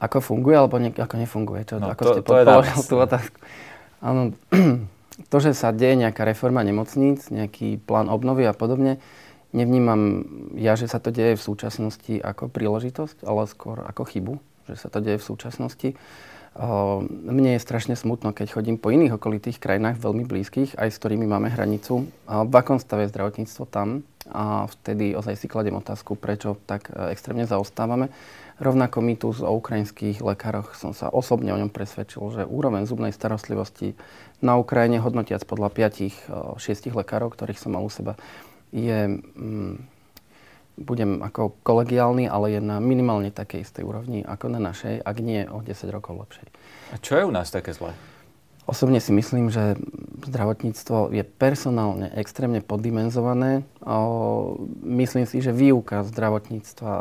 Ako 0.00 0.24
funguje, 0.24 0.56
alebo 0.56 0.80
ne, 0.80 0.96
ako 0.96 1.12
nefunguje? 1.20 1.68
Čo, 1.68 1.76
no, 1.76 1.92
ako 1.92 2.02
to, 2.02 2.12
ste 2.12 2.20
to 2.24 2.32
tú 2.88 2.96
otázku? 2.96 3.36
Áno, 4.00 4.32
to, 5.32 5.36
že 5.44 5.52
sa 5.52 5.76
deje 5.76 6.00
nejaká 6.00 6.24
reforma 6.24 6.64
nemocníc, 6.64 7.28
nejaký 7.28 7.76
plán 7.84 8.08
obnovy 8.08 8.48
a 8.48 8.56
podobne, 8.56 8.96
nevnímam 9.52 10.24
ja, 10.56 10.72
že 10.72 10.88
sa 10.88 11.00
to 11.00 11.12
deje 11.12 11.36
v 11.36 11.42
súčasnosti 11.44 12.14
ako 12.20 12.48
príležitosť, 12.48 13.28
ale 13.28 13.44
skôr 13.44 13.84
ako 13.84 14.08
chybu, 14.08 14.34
že 14.72 14.76
sa 14.80 14.88
to 14.88 15.04
deje 15.04 15.20
v 15.20 15.28
súčasnosti. 15.28 15.88
Mne 16.56 17.56
je 17.56 17.60
strašne 17.60 17.92
smutno, 18.00 18.32
keď 18.32 18.56
chodím 18.56 18.80
po 18.80 18.88
iných 18.88 19.20
okolitých 19.20 19.60
krajinách, 19.60 20.00
veľmi 20.00 20.24
blízkych, 20.24 20.80
aj 20.80 20.88
s 20.88 20.98
ktorými 21.00 21.28
máme 21.28 21.52
hranicu. 21.52 22.08
V 22.24 22.54
akom 22.56 22.80
stave 22.80 23.04
je 23.04 23.12
zdravotníctvo 23.12 23.64
tam? 23.68 24.08
A 24.32 24.64
vtedy 24.66 25.12
ozaj 25.12 25.36
si 25.36 25.46
kladem 25.46 25.76
otázku, 25.78 26.18
prečo 26.18 26.58
tak 26.66 26.90
e, 26.90 27.14
extrémne 27.14 27.46
zaostávame. 27.46 28.10
Rovnako 28.58 28.98
my 28.98 29.14
tu 29.14 29.30
o 29.30 29.52
ukrajinských 29.54 30.18
lekároch 30.18 30.74
som 30.74 30.90
sa 30.96 31.12
osobne 31.12 31.54
o 31.54 31.60
ňom 31.60 31.70
presvedčil, 31.70 32.24
že 32.34 32.42
úroveň 32.48 32.88
zubnej 32.88 33.12
starostlivosti 33.14 33.94
na 34.40 34.58
Ukrajine, 34.58 34.98
hodnotiac 34.98 35.44
podľa 35.44 35.70
5-6 35.70 36.58
lekárov, 36.90 37.36
ktorých 37.36 37.60
som 37.60 37.76
mal 37.76 37.84
u 37.84 37.92
seba, 37.92 38.18
je, 38.74 39.20
mm, 39.22 39.76
budem 40.76 41.24
ako 41.24 41.56
kolegiálny, 41.64 42.28
ale 42.28 42.56
je 42.56 42.60
na 42.60 42.76
minimálne 42.78 43.32
takej 43.32 43.64
istej 43.64 43.84
úrovni 43.84 44.20
ako 44.22 44.52
na 44.52 44.60
našej, 44.60 45.00
ak 45.00 45.16
nie 45.24 45.48
o 45.48 45.64
10 45.64 45.88
rokov 45.88 46.20
lepšej. 46.20 46.46
A 46.92 46.96
čo 47.00 47.16
je 47.16 47.24
u 47.24 47.32
nás 47.32 47.48
také 47.48 47.72
zlé? 47.72 47.96
Osobne 48.66 48.98
si 48.98 49.14
myslím, 49.14 49.46
že 49.46 49.78
zdravotníctvo 50.26 51.14
je 51.14 51.22
personálne 51.22 52.10
extrémne 52.18 52.58
poddimenzované. 52.58 53.62
Myslím 54.82 55.22
si, 55.22 55.38
že 55.38 55.54
výuka 55.54 56.02
zdravotníctva 56.02 56.92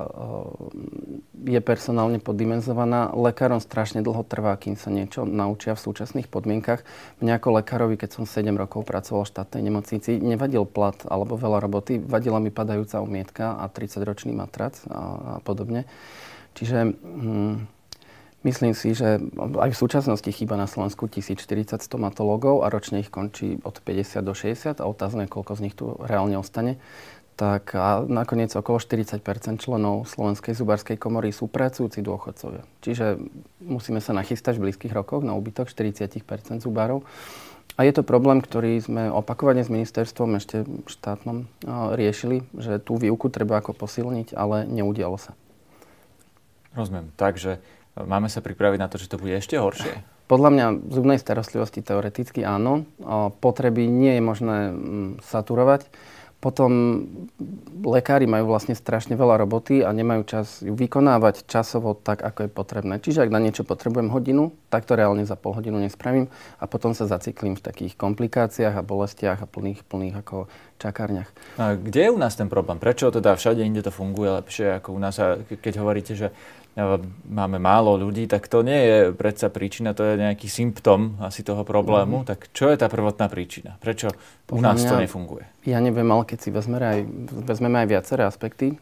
je 1.41 1.59
personálne 1.65 2.21
poddimenzovaná. 2.21 3.09
Lekárom 3.17 3.57
strašne 3.57 4.05
dlho 4.05 4.21
trvá, 4.29 4.53
kým 4.61 4.77
sa 4.77 4.93
niečo 4.93 5.25
naučia 5.25 5.73
v 5.73 5.83
súčasných 5.89 6.29
podmienkach. 6.29 6.85
Mne 7.17 7.41
ako 7.41 7.57
lekárovi, 7.57 7.97
keď 7.97 8.21
som 8.21 8.29
7 8.29 8.45
rokov 8.53 8.85
pracoval 8.85 9.25
v 9.25 9.33
štátnej 9.33 9.65
nemocnici, 9.65 10.21
nevadil 10.21 10.69
plat 10.69 11.01
alebo 11.09 11.33
veľa 11.33 11.65
roboty, 11.65 11.97
vadila 11.97 12.37
mi 12.37 12.53
padajúca 12.53 13.01
umietka 13.01 13.57
a 13.57 13.65
30-ročný 13.73 14.37
matrac 14.37 14.77
a, 14.85 15.01
a 15.01 15.33
podobne. 15.41 15.89
Čiže... 16.53 16.93
Hm, 16.93 17.74
Myslím 18.45 18.77
si, 18.77 18.93
že 18.93 19.17
aj 19.41 19.73
v 19.73 19.81
súčasnosti 19.81 20.29
chýba 20.29 20.53
na 20.53 20.69
Slovensku 20.69 21.09
1040 21.09 21.81
stomatológov 21.81 22.61
a 22.61 22.69
ročne 22.69 23.01
ich 23.01 23.09
končí 23.09 23.57
od 23.65 23.81
50 23.81 24.21
do 24.21 24.37
60 24.37 24.77
a 24.77 24.85
otázne, 24.85 25.25
koľko 25.25 25.57
z 25.57 25.63
nich 25.65 25.73
tu 25.73 25.97
reálne 25.97 26.37
ostane. 26.37 26.77
Tak 27.41 27.73
a 27.73 28.05
nakoniec 28.05 28.53
okolo 28.53 28.77
40% 28.77 29.17
členov 29.57 30.05
Slovenskej 30.07 30.53
zubárskej 30.53 30.95
komory 30.95 31.33
sú 31.33 31.49
pracujúci 31.49 32.05
dôchodcovia. 32.05 32.63
Čiže 32.85 33.17
musíme 33.65 33.97
sa 33.97 34.13
nachystať 34.13 34.61
v 34.61 34.69
blízkych 34.69 34.93
rokoch 34.93 35.25
na 35.25 35.33
úbytok 35.33 35.67
40% 35.67 36.21
zubárov. 36.61 37.01
A 37.75 37.83
je 37.83 37.91
to 37.91 38.07
problém, 38.07 38.39
ktorý 38.45 38.77
sme 38.79 39.11
opakovane 39.11 39.65
s 39.65 39.73
ministerstvom 39.73 40.37
ešte 40.37 40.69
štátnom 40.85 41.49
riešili, 41.97 42.45
že 42.55 42.77
tú 42.77 42.95
výuku 42.95 43.27
treba 43.27 43.57
ako 43.59 43.73
posilniť, 43.73 44.31
ale 44.37 44.63
neudialo 44.69 45.17
sa. 45.17 45.35
Rozumiem. 46.71 47.11
Takže 47.19 47.59
Máme 47.95 48.27
sa 48.27 48.43
pripraviť 48.43 48.79
na 48.79 48.91
to, 48.91 48.99
že 48.99 49.07
to 49.07 49.15
bude 49.15 49.31
ešte 49.31 49.55
horšie? 49.55 50.03
Podľa 50.27 50.49
mňa 50.51 50.65
zubnej 50.91 51.15
starostlivosti 51.15 51.79
teoreticky 51.79 52.43
áno. 52.43 52.83
Potreby 53.39 53.87
nie 53.87 54.19
je 54.19 54.23
možné 54.25 54.57
mm, 54.73 55.11
saturovať. 55.23 55.87
Potom 56.43 57.01
lekári 57.81 58.29
majú 58.29 58.53
vlastne 58.53 58.77
strašne 58.77 59.17
veľa 59.17 59.41
roboty 59.41 59.81
a 59.81 59.89
nemajú 59.89 60.21
čas 60.29 60.61
ju 60.61 60.77
vykonávať 60.77 61.47
časovo 61.49 61.97
tak, 61.97 62.21
ako 62.21 62.45
je 62.45 62.49
potrebné. 62.51 62.93
Čiže 63.01 63.25
ak 63.25 63.33
na 63.33 63.41
niečo 63.41 63.65
potrebujem 63.65 64.13
hodinu, 64.13 64.53
tak 64.69 64.85
to 64.85 64.93
reálne 64.93 65.25
za 65.25 65.39
pol 65.39 65.57
hodinu 65.57 65.81
nespravím 65.81 66.29
a 66.61 66.69
potom 66.69 66.93
sa 66.93 67.09
zaciklím 67.09 67.57
v 67.57 67.65
takých 67.65 67.97
komplikáciách 67.97 68.77
a 68.77 68.85
bolestiach 68.85 69.41
a 69.41 69.49
plných, 69.49 69.87
plných 69.89 70.21
ako 70.21 70.45
čakárniach. 70.77 71.31
A 71.57 71.79
kde 71.79 72.11
je 72.11 72.13
u 72.13 72.19
nás 72.19 72.37
ten 72.37 72.51
problém? 72.51 72.77
Prečo 72.77 73.09
teda 73.09 73.33
všade 73.33 73.65
inde 73.65 73.81
to 73.81 73.89
funguje 73.89 74.29
lepšie 74.43 74.83
ako 74.83 74.93
u 74.93 74.99
nás? 75.01 75.17
A 75.17 75.41
keď 75.41 75.81
hovoríte, 75.81 76.13
že 76.13 76.29
máme 77.31 77.55
málo 77.55 77.95
ľudí, 77.95 78.27
tak 78.27 78.51
to 78.51 78.59
nie 78.59 78.75
je 78.75 78.97
predsa 79.15 79.47
príčina, 79.47 79.95
to 79.95 80.03
je 80.03 80.19
nejaký 80.19 80.51
symptom 80.51 81.15
asi 81.23 81.39
toho 81.39 81.63
problému. 81.63 82.21
Mm-hmm. 82.21 82.29
Tak 82.35 82.51
čo 82.51 82.67
je 82.67 82.75
tá 82.75 82.91
prvotná 82.91 83.31
príčina? 83.31 83.79
Prečo 83.79 84.11
u 84.51 84.59
nás 84.59 84.83
mňa, 84.83 84.89
to 84.91 84.95
nefunguje? 85.07 85.47
Ja 85.63 85.79
neviem, 85.79 86.07
ale 86.11 86.27
keď 86.27 86.37
si 86.43 86.49
vezmeme 86.51 86.83
aj, 86.83 86.99
vezmeme 87.47 87.79
aj 87.79 87.87
viaceré 87.87 88.27
aspekty 88.27 88.75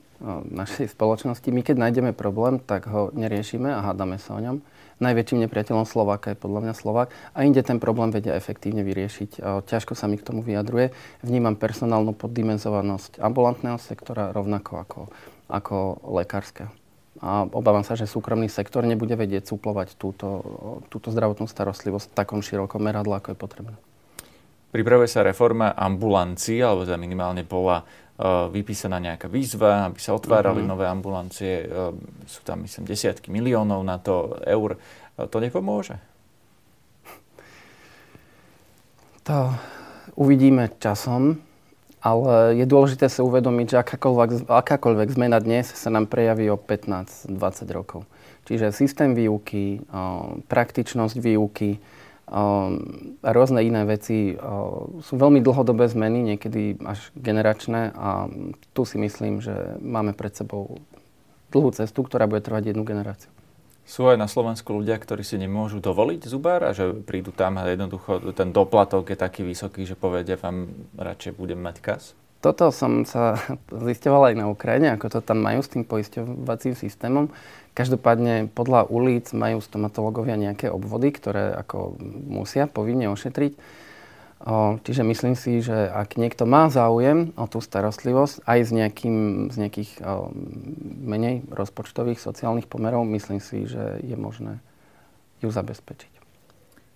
našej 0.50 0.90
spoločnosti, 0.98 1.46
my 1.54 1.62
keď 1.62 1.76
nájdeme 1.78 2.12
problém, 2.18 2.58
tak 2.58 2.90
ho 2.90 3.14
neriešime 3.14 3.70
a 3.70 3.94
hádame 3.94 4.18
sa 4.18 4.36
o 4.36 4.42
ňom. 4.42 4.58
Najväčším 4.98 5.46
nepriateľom 5.46 5.86
Slováka 5.86 6.32
je 6.32 6.40
podľa 6.40 6.70
mňa 6.70 6.74
Slovák 6.74 7.14
a 7.36 7.40
inde 7.44 7.60
ten 7.62 7.78
problém 7.78 8.10
vedia 8.10 8.34
efektívne 8.34 8.82
vyriešiť. 8.88 9.42
Ťažko 9.70 9.94
sa 9.94 10.10
mi 10.10 10.16
k 10.18 10.26
tomu 10.26 10.42
vyjadruje. 10.42 10.96
Vnímam 11.22 11.60
personálnu 11.60 12.16
poddimenzovanosť 12.18 13.20
ambulantného 13.20 13.78
sektora 13.78 14.32
rovnako 14.32 14.72
ako, 14.82 15.02
ako 15.52 15.76
lekárskeho 16.08 16.83
a 17.24 17.48
obávam 17.48 17.88
sa, 17.88 17.96
že 17.96 18.04
súkromný 18.04 18.52
sektor 18.52 18.84
nebude 18.84 19.16
vedieť 19.16 19.48
suplovať 19.48 19.96
túto, 19.96 20.44
túto 20.92 21.08
zdravotnú 21.08 21.48
starostlivosť 21.48 22.12
v 22.12 22.18
takom 22.20 22.44
širokom 22.44 22.84
meradle, 22.84 23.16
ako 23.16 23.32
je 23.32 23.38
potrebné. 23.40 23.76
Pripravuje 24.76 25.08
sa 25.08 25.24
reforma 25.24 25.72
ambulancií, 25.72 26.60
alebo 26.60 26.84
teda 26.84 27.00
minimálne 27.00 27.48
bola 27.48 27.80
uh, 27.80 28.52
vypísaná 28.52 29.00
nejaká 29.00 29.32
výzva, 29.32 29.88
aby 29.88 30.04
sa 30.04 30.18
otvárali 30.18 30.66
mm-hmm. 30.66 30.74
nové 30.76 30.86
ambulancie. 30.90 31.64
Uh, 31.64 31.96
sú 32.28 32.44
tam, 32.44 32.68
myslím, 32.68 32.84
desiatky 32.84 33.32
miliónov 33.32 33.86
na 33.88 34.02
to 34.04 34.36
eur. 34.44 34.76
Uh, 35.16 35.30
to 35.32 35.40
nepomôže? 35.40 35.96
To 39.24 39.56
uvidíme 40.20 40.76
časom. 40.76 41.40
Ale 42.04 42.60
je 42.60 42.68
dôležité 42.68 43.08
sa 43.08 43.24
uvedomiť, 43.24 43.68
že 43.72 43.78
akákoľvek, 43.80 44.52
akákoľvek 44.52 45.08
zmena 45.16 45.40
dnes 45.40 45.72
sa 45.72 45.88
nám 45.88 46.12
prejaví 46.12 46.52
o 46.52 46.60
15-20 46.60 47.32
rokov. 47.72 48.04
Čiže 48.44 48.76
systém 48.76 49.16
výuky, 49.16 49.80
praktičnosť 50.52 51.16
výuky 51.16 51.80
a 52.28 53.32
rôzne 53.32 53.64
iné 53.64 53.88
veci 53.88 54.36
sú 55.00 55.14
veľmi 55.16 55.40
dlhodobé 55.40 55.88
zmeny, 55.88 56.36
niekedy 56.36 56.76
až 56.84 57.08
generačné 57.16 57.96
a 57.96 58.28
tu 58.76 58.84
si 58.84 59.00
myslím, 59.00 59.40
že 59.40 59.80
máme 59.80 60.12
pred 60.12 60.36
sebou 60.36 60.84
dlhú 61.56 61.72
cestu, 61.72 62.04
ktorá 62.04 62.28
bude 62.28 62.44
trvať 62.44 62.76
jednu 62.76 62.84
generáciu. 62.84 63.32
Sú 63.84 64.08
aj 64.08 64.16
na 64.16 64.32
Slovensku 64.32 64.72
ľudia, 64.72 64.96
ktorí 64.96 65.28
si 65.28 65.36
nemôžu 65.36 65.84
dovoliť 65.84 66.32
zubár 66.32 66.64
a 66.64 66.72
že 66.72 66.96
prídu 67.04 67.36
tam 67.36 67.60
a 67.60 67.68
jednoducho 67.68 68.32
ten 68.32 68.56
doplatok 68.56 69.12
je 69.12 69.18
taký 69.20 69.44
vysoký, 69.44 69.84
že 69.84 70.00
povedia 70.00 70.40
vám 70.40 70.72
radšej 70.96 71.36
budem 71.36 71.60
mať 71.60 71.78
kas? 71.84 72.04
toto 72.44 72.76
som 72.76 73.08
sa 73.08 73.40
zistoval 73.72 74.36
aj 74.36 74.36
na 74.36 74.52
Ukrajine, 74.52 74.92
ako 74.92 75.08
to 75.08 75.20
tam 75.24 75.40
majú 75.40 75.64
s 75.64 75.72
tým 75.72 75.88
poisťovacím 75.88 76.76
systémom. 76.76 77.32
Každopádne 77.72 78.52
podľa 78.52 78.92
ulic 78.92 79.32
majú 79.32 79.64
stomatológovia 79.64 80.36
nejaké 80.36 80.68
obvody, 80.68 81.16
ktoré 81.16 81.56
ako 81.56 81.96
musia 82.28 82.68
povinne 82.68 83.08
ošetriť. 83.08 83.56
Čiže 84.84 85.08
myslím 85.08 85.40
si, 85.40 85.64
že 85.64 85.88
ak 85.88 86.20
niekto 86.20 86.44
má 86.44 86.68
záujem 86.68 87.32
o 87.40 87.48
tú 87.48 87.64
starostlivosť 87.64 88.44
aj 88.44 88.60
z, 88.68 88.72
nejakým, 88.76 89.18
z 89.48 89.56
nejakých 89.56 89.92
menej 91.00 91.48
rozpočtových 91.48 92.20
sociálnych 92.20 92.68
pomerov, 92.68 93.08
myslím 93.08 93.40
si, 93.40 93.64
že 93.64 94.04
je 94.04 94.20
možné 94.20 94.60
ju 95.40 95.48
zabezpečiť. 95.48 96.14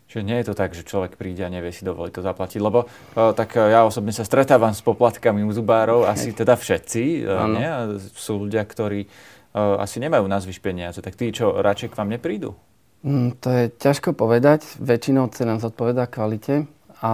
Čiže 0.07 0.23
nie 0.23 0.39
je 0.39 0.47
to 0.47 0.55
tak, 0.55 0.71
že 0.71 0.87
človek 0.87 1.19
príde 1.19 1.43
a 1.43 1.51
nevie 1.51 1.75
si 1.75 1.83
dovoliť 1.83 2.13
to 2.15 2.23
zaplatiť, 2.23 2.59
lebo 2.63 2.87
uh, 2.87 3.35
tak 3.35 3.59
uh, 3.59 3.67
ja 3.67 3.83
osobne 3.83 4.15
sa 4.15 4.23
stretávam 4.23 4.71
s 4.71 4.79
poplatkami 4.79 5.43
u 5.43 5.51
zubárov, 5.51 6.07
asi 6.07 6.31
teda 6.31 6.55
všetci, 6.55 7.27
uh, 7.27 7.43
nie? 7.51 7.99
Sú 8.15 8.39
ľudia, 8.39 8.63
ktorí 8.63 9.03
uh, 9.03 9.83
asi 9.83 9.99
nemajú 9.99 10.23
na 10.31 10.39
zvyš 10.39 10.63
peniaze, 10.63 11.03
tak 11.03 11.19
tí, 11.19 11.35
čo 11.35 11.59
radšej 11.59 11.91
k 11.91 11.97
vám 11.99 12.07
neprídu? 12.15 12.55
Mm, 13.03 13.35
to 13.43 13.51
je 13.51 13.63
ťažko 13.67 14.15
povedať, 14.15 14.63
väčšinou 14.79 15.27
cena 15.35 15.59
zodpoveda 15.59 16.07
kvalite, 16.07 16.71
a, 16.97 17.13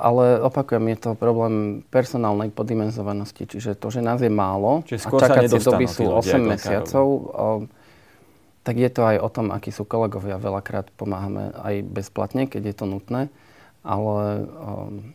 ale 0.00 0.40
opakujem, 0.40 0.96
je 0.96 0.98
to 1.04 1.10
problém 1.12 1.84
personálnej 1.92 2.48
podimenzovanosti, 2.48 3.44
čiže 3.44 3.76
to, 3.76 3.92
že 3.92 4.00
nás 4.00 4.24
je 4.24 4.32
málo 4.32 4.80
Čiže 4.88 5.06
a 5.06 5.10
čakacie 5.12 5.60
doby 5.60 5.84
sú 5.84 6.08
8 6.08 6.40
mesiacov, 6.40 7.06
tak 8.64 8.76
je 8.76 8.90
to 8.92 9.02
aj 9.04 9.16
o 9.20 9.28
tom, 9.28 9.52
akí 9.52 9.72
sú 9.72 9.88
kolegovia. 9.88 10.40
Veľakrát 10.40 10.92
pomáhame 10.96 11.52
aj 11.52 11.84
bezplatne, 11.84 12.44
keď 12.48 12.72
je 12.72 12.74
to 12.76 12.84
nutné, 12.88 13.22
ale 13.84 14.44
um, 14.44 15.12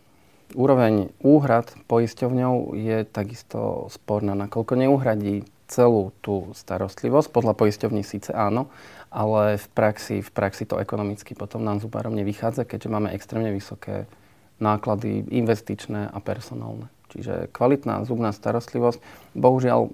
úroveň 0.57 1.13
úhrad 1.21 1.69
poisťovňou 1.85 2.73
je 2.77 3.05
takisto 3.05 3.89
sporná, 3.93 4.33
nakoľko 4.33 4.73
neuhradí 4.85 5.45
celú 5.65 6.13
tú 6.21 6.53
starostlivosť. 6.53 7.29
Podľa 7.33 7.53
poisťovní 7.57 8.01
síce 8.05 8.33
áno, 8.33 8.69
ale 9.15 9.55
v 9.55 9.67
praxi, 9.71 10.19
v 10.19 10.31
praxi 10.35 10.67
to 10.67 10.75
ekonomicky 10.75 11.31
potom 11.39 11.63
nám 11.63 11.79
zubárom 11.79 12.11
nevychádza, 12.19 12.67
keďže 12.67 12.91
máme 12.91 13.15
extrémne 13.15 13.55
vysoké 13.55 14.11
náklady 14.59 15.23
investičné 15.31 16.11
a 16.11 16.19
personálne. 16.19 16.91
Čiže 17.15 17.47
kvalitná 17.55 18.03
zubná 18.03 18.35
starostlivosť, 18.35 18.99
bohužiaľ, 19.31 19.87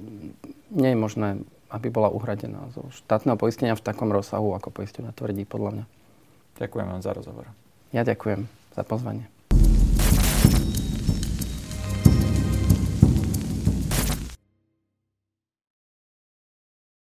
nie 0.74 0.92
je 0.92 0.98
možné 0.98 1.30
aby 1.72 1.88
bola 1.88 2.12
uhradená 2.12 2.68
zo 2.76 2.92
štátneho 2.92 3.40
poistenia 3.40 3.80
v 3.80 3.84
takom 3.84 4.12
rozsahu, 4.12 4.52
ako 4.54 4.76
poistenia 4.76 5.16
tvrdí 5.16 5.48
podľa 5.48 5.72
mňa. 5.82 5.86
Ďakujem 6.60 6.88
vám 6.92 7.02
za 7.02 7.12
rozhovor. 7.16 7.48
Ja 7.96 8.04
ďakujem 8.04 8.46
za 8.76 8.84
pozvanie. 8.84 9.41